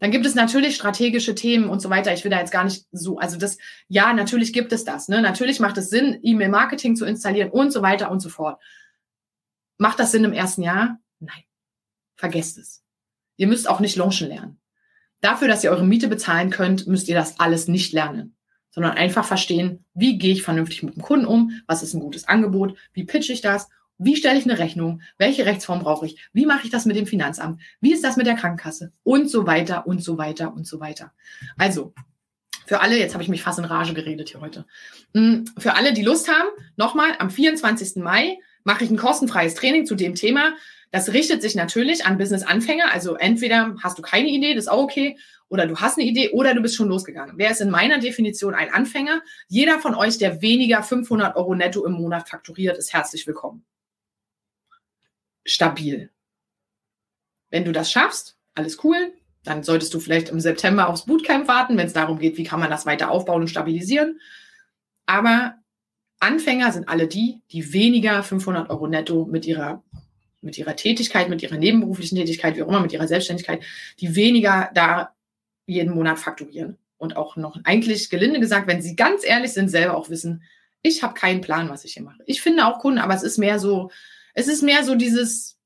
Dann 0.00 0.10
gibt 0.10 0.26
es 0.26 0.34
natürlich 0.34 0.74
strategische 0.74 1.34
Themen 1.34 1.68
und 1.68 1.80
so 1.80 1.88
weiter. 1.88 2.12
Ich 2.12 2.24
will 2.24 2.30
da 2.30 2.38
jetzt 2.38 2.50
gar 2.50 2.64
nicht 2.64 2.84
so, 2.92 3.18
also 3.18 3.38
das, 3.38 3.58
ja, 3.88 4.12
natürlich 4.12 4.52
gibt 4.52 4.72
es 4.72 4.84
das. 4.84 5.08
Ne? 5.08 5.22
Natürlich 5.22 5.60
macht 5.60 5.78
es 5.78 5.88
Sinn, 5.88 6.18
E-Mail-Marketing 6.22 6.96
zu 6.96 7.04
installieren 7.04 7.50
und 7.50 7.72
so 7.72 7.80
weiter 7.80 8.10
und 8.10 8.20
so 8.20 8.28
fort. 8.28 8.60
Macht 9.78 9.98
das 9.98 10.12
Sinn 10.12 10.24
im 10.24 10.32
ersten 10.32 10.62
Jahr? 10.62 10.98
Nein. 11.20 11.42
Vergesst 12.16 12.58
es. 12.58 12.82
Ihr 13.36 13.46
müsst 13.46 13.68
auch 13.68 13.80
nicht 13.80 13.96
launchen 13.96 14.28
lernen. 14.28 14.60
Dafür, 15.20 15.48
dass 15.48 15.64
ihr 15.64 15.70
eure 15.70 15.84
Miete 15.84 16.08
bezahlen 16.08 16.50
könnt, 16.50 16.86
müsst 16.86 17.08
ihr 17.08 17.14
das 17.14 17.40
alles 17.40 17.66
nicht 17.66 17.92
lernen, 17.92 18.36
sondern 18.70 18.92
einfach 18.92 19.24
verstehen, 19.24 19.84
wie 19.94 20.18
gehe 20.18 20.32
ich 20.32 20.42
vernünftig 20.42 20.82
mit 20.82 20.96
dem 20.96 21.02
Kunden 21.02 21.26
um, 21.26 21.62
was 21.66 21.82
ist 21.82 21.94
ein 21.94 22.00
gutes 22.00 22.28
Angebot, 22.28 22.76
wie 22.92 23.04
pitche 23.04 23.32
ich 23.32 23.40
das 23.40 23.68
wie 23.98 24.16
stelle 24.16 24.38
ich 24.38 24.44
eine 24.44 24.58
Rechnung? 24.58 25.02
Welche 25.18 25.46
Rechtsform 25.46 25.80
brauche 25.80 26.06
ich? 26.06 26.28
Wie 26.32 26.46
mache 26.46 26.64
ich 26.64 26.70
das 26.70 26.84
mit 26.84 26.96
dem 26.96 27.06
Finanzamt? 27.06 27.60
Wie 27.80 27.92
ist 27.92 28.02
das 28.02 28.16
mit 28.16 28.26
der 28.26 28.34
Krankenkasse? 28.34 28.92
Und 29.02 29.30
so 29.30 29.46
weiter 29.46 29.86
und 29.86 30.02
so 30.02 30.18
weiter 30.18 30.52
und 30.52 30.66
so 30.66 30.80
weiter. 30.80 31.12
Also, 31.56 31.94
für 32.66 32.80
alle, 32.80 32.98
jetzt 32.98 33.12
habe 33.12 33.22
ich 33.22 33.28
mich 33.28 33.42
fast 33.42 33.58
in 33.58 33.64
Rage 33.64 33.94
geredet 33.94 34.30
hier 34.30 34.40
heute. 34.40 34.66
Hm, 35.14 35.44
für 35.58 35.74
alle, 35.76 35.92
die 35.92 36.02
Lust 36.02 36.28
haben, 36.28 36.48
nochmal, 36.76 37.10
am 37.18 37.30
24. 37.30 38.02
Mai 38.02 38.38
mache 38.64 38.84
ich 38.84 38.90
ein 38.90 38.96
kostenfreies 38.96 39.54
Training 39.54 39.86
zu 39.86 39.94
dem 39.94 40.14
Thema. 40.14 40.54
Das 40.90 41.12
richtet 41.12 41.42
sich 41.42 41.54
natürlich 41.54 42.06
an 42.06 42.18
Business-Anfänger. 42.18 42.92
Also 42.92 43.14
entweder 43.14 43.76
hast 43.82 43.98
du 43.98 44.02
keine 44.02 44.28
Idee, 44.28 44.54
das 44.54 44.64
ist 44.64 44.70
auch 44.70 44.82
okay, 44.82 45.18
oder 45.48 45.66
du 45.66 45.76
hast 45.76 45.98
eine 45.98 46.06
Idee 46.06 46.30
oder 46.30 46.54
du 46.54 46.62
bist 46.62 46.76
schon 46.76 46.88
losgegangen. 46.88 47.34
Wer 47.36 47.50
ist 47.50 47.60
in 47.60 47.70
meiner 47.70 47.98
Definition 47.98 48.54
ein 48.54 48.72
Anfänger? 48.72 49.22
Jeder 49.48 49.78
von 49.78 49.94
euch, 49.94 50.18
der 50.18 50.42
weniger 50.42 50.82
500 50.82 51.36
Euro 51.36 51.54
netto 51.54 51.84
im 51.84 51.92
Monat 51.92 52.28
fakturiert, 52.28 52.78
ist 52.78 52.92
herzlich 52.92 53.26
willkommen 53.26 53.64
stabil. 55.44 56.10
Wenn 57.50 57.64
du 57.64 57.72
das 57.72 57.90
schaffst, 57.90 58.36
alles 58.54 58.82
cool. 58.84 59.14
Dann 59.44 59.62
solltest 59.62 59.92
du 59.92 60.00
vielleicht 60.00 60.30
im 60.30 60.40
September 60.40 60.88
aufs 60.88 61.04
Bootcamp 61.04 61.48
warten, 61.48 61.76
wenn 61.76 61.86
es 61.86 61.92
darum 61.92 62.18
geht, 62.18 62.38
wie 62.38 62.44
kann 62.44 62.60
man 62.60 62.70
das 62.70 62.86
weiter 62.86 63.10
aufbauen 63.10 63.42
und 63.42 63.48
stabilisieren. 63.48 64.20
Aber 65.06 65.56
Anfänger 66.24 66.72
sind 66.72 66.88
alle 66.88 67.06
die, 67.06 67.40
die 67.52 67.72
weniger 67.72 68.22
500 68.22 68.70
Euro 68.70 68.86
netto 68.86 69.26
mit 69.26 69.46
ihrer, 69.46 69.82
mit 70.40 70.58
ihrer 70.58 70.76
Tätigkeit, 70.76 71.28
mit 71.28 71.42
ihrer 71.42 71.56
nebenberuflichen 71.56 72.18
Tätigkeit, 72.18 72.56
wie 72.56 72.62
auch 72.62 72.68
immer, 72.68 72.80
mit 72.80 72.92
ihrer 72.92 73.06
Selbstständigkeit, 73.06 73.62
die 74.00 74.16
weniger 74.16 74.70
da 74.74 75.14
jeden 75.66 75.94
Monat 75.94 76.18
fakturieren. 76.18 76.78
Und 76.96 77.16
auch 77.16 77.36
noch 77.36 77.58
eigentlich 77.64 78.08
gelinde 78.08 78.40
gesagt, 78.40 78.66
wenn 78.66 78.80
sie 78.80 78.96
ganz 78.96 79.24
ehrlich 79.24 79.52
sind, 79.52 79.68
selber 79.68 79.96
auch 79.96 80.08
wissen, 80.08 80.42
ich 80.82 81.02
habe 81.02 81.14
keinen 81.14 81.40
Plan, 81.40 81.68
was 81.68 81.84
ich 81.84 81.94
hier 81.94 82.02
mache. 82.02 82.22
Ich 82.26 82.42
finde 82.42 82.66
auch 82.66 82.78
Kunden, 82.78 82.98
aber 82.98 83.14
es 83.14 83.22
ist 83.22 83.38
mehr 83.38 83.58
so, 83.58 83.90
es 84.34 84.48
ist 84.48 84.62
mehr 84.62 84.84
so 84.84 84.94
dieses, 84.94 85.56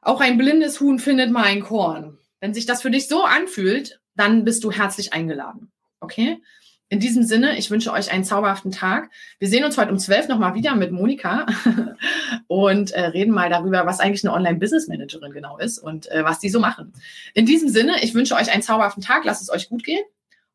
auch 0.00 0.20
ein 0.20 0.38
blindes 0.38 0.80
Huhn 0.80 0.98
findet 0.98 1.30
mal 1.30 1.44
ein 1.44 1.62
Korn. 1.62 2.18
Wenn 2.40 2.54
sich 2.54 2.66
das 2.66 2.82
für 2.82 2.90
dich 2.90 3.08
so 3.08 3.24
anfühlt, 3.24 4.00
dann 4.14 4.44
bist 4.44 4.64
du 4.64 4.72
herzlich 4.72 5.12
eingeladen. 5.12 5.70
Okay? 6.00 6.40
In 6.90 7.00
diesem 7.00 7.22
Sinne, 7.22 7.58
ich 7.58 7.70
wünsche 7.70 7.92
euch 7.92 8.10
einen 8.10 8.24
zauberhaften 8.24 8.72
Tag. 8.72 9.10
Wir 9.38 9.48
sehen 9.48 9.62
uns 9.62 9.76
heute 9.76 9.90
um 9.92 9.98
12 9.98 10.28
nochmal 10.28 10.54
wieder 10.54 10.74
mit 10.74 10.90
Monika 10.90 11.44
und 12.46 12.92
äh, 12.92 13.00
reden 13.02 13.34
mal 13.34 13.50
darüber, 13.50 13.84
was 13.84 14.00
eigentlich 14.00 14.24
eine 14.24 14.32
Online-Business-Managerin 14.32 15.32
genau 15.32 15.58
ist 15.58 15.78
und 15.78 16.10
äh, 16.10 16.24
was 16.24 16.38
die 16.38 16.48
so 16.48 16.60
machen. 16.60 16.94
In 17.34 17.44
diesem 17.44 17.68
Sinne, 17.68 18.02
ich 18.02 18.14
wünsche 18.14 18.34
euch 18.36 18.50
einen 18.50 18.62
zauberhaften 18.62 19.02
Tag. 19.02 19.26
Lasst 19.26 19.42
es 19.42 19.50
euch 19.50 19.68
gut 19.68 19.84
gehen 19.84 20.02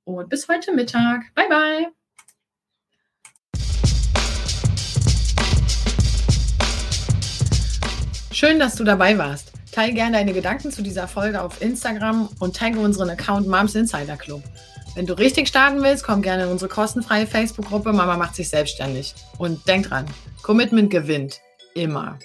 und 0.05 0.27
bis 0.29 0.47
heute 0.47 0.73
Mittag. 0.73 1.21
Bye, 1.35 1.49
bye. 1.49 1.87
Schön, 8.31 8.57
dass 8.57 8.75
du 8.75 8.83
dabei 8.83 9.19
warst. 9.19 9.51
Teil 9.71 9.93
gerne 9.93 10.17
deine 10.17 10.33
Gedanken 10.33 10.71
zu 10.71 10.81
dieser 10.81 11.07
Folge 11.07 11.43
auf 11.43 11.61
Instagram 11.61 12.29
und 12.39 12.55
tagge 12.55 12.79
unseren 12.79 13.11
Account 13.11 13.47
Moms 13.47 13.75
Insider 13.75 14.17
Club. 14.17 14.41
Wenn 14.95 15.07
du 15.07 15.17
richtig 15.17 15.47
starten 15.47 15.81
willst, 15.81 16.03
komm 16.03 16.21
gerne 16.21 16.43
in 16.43 16.49
unsere 16.49 16.69
kostenfreie 16.69 17.25
Facebook-Gruppe 17.25 17.93
Mama 17.93 18.15
macht 18.15 18.35
sich 18.35 18.49
selbstständig. 18.49 19.15
Und 19.39 19.67
denk 19.67 19.89
dran, 19.89 20.05
Commitment 20.43 20.91
gewinnt. 20.91 21.41
Immer. 21.73 22.19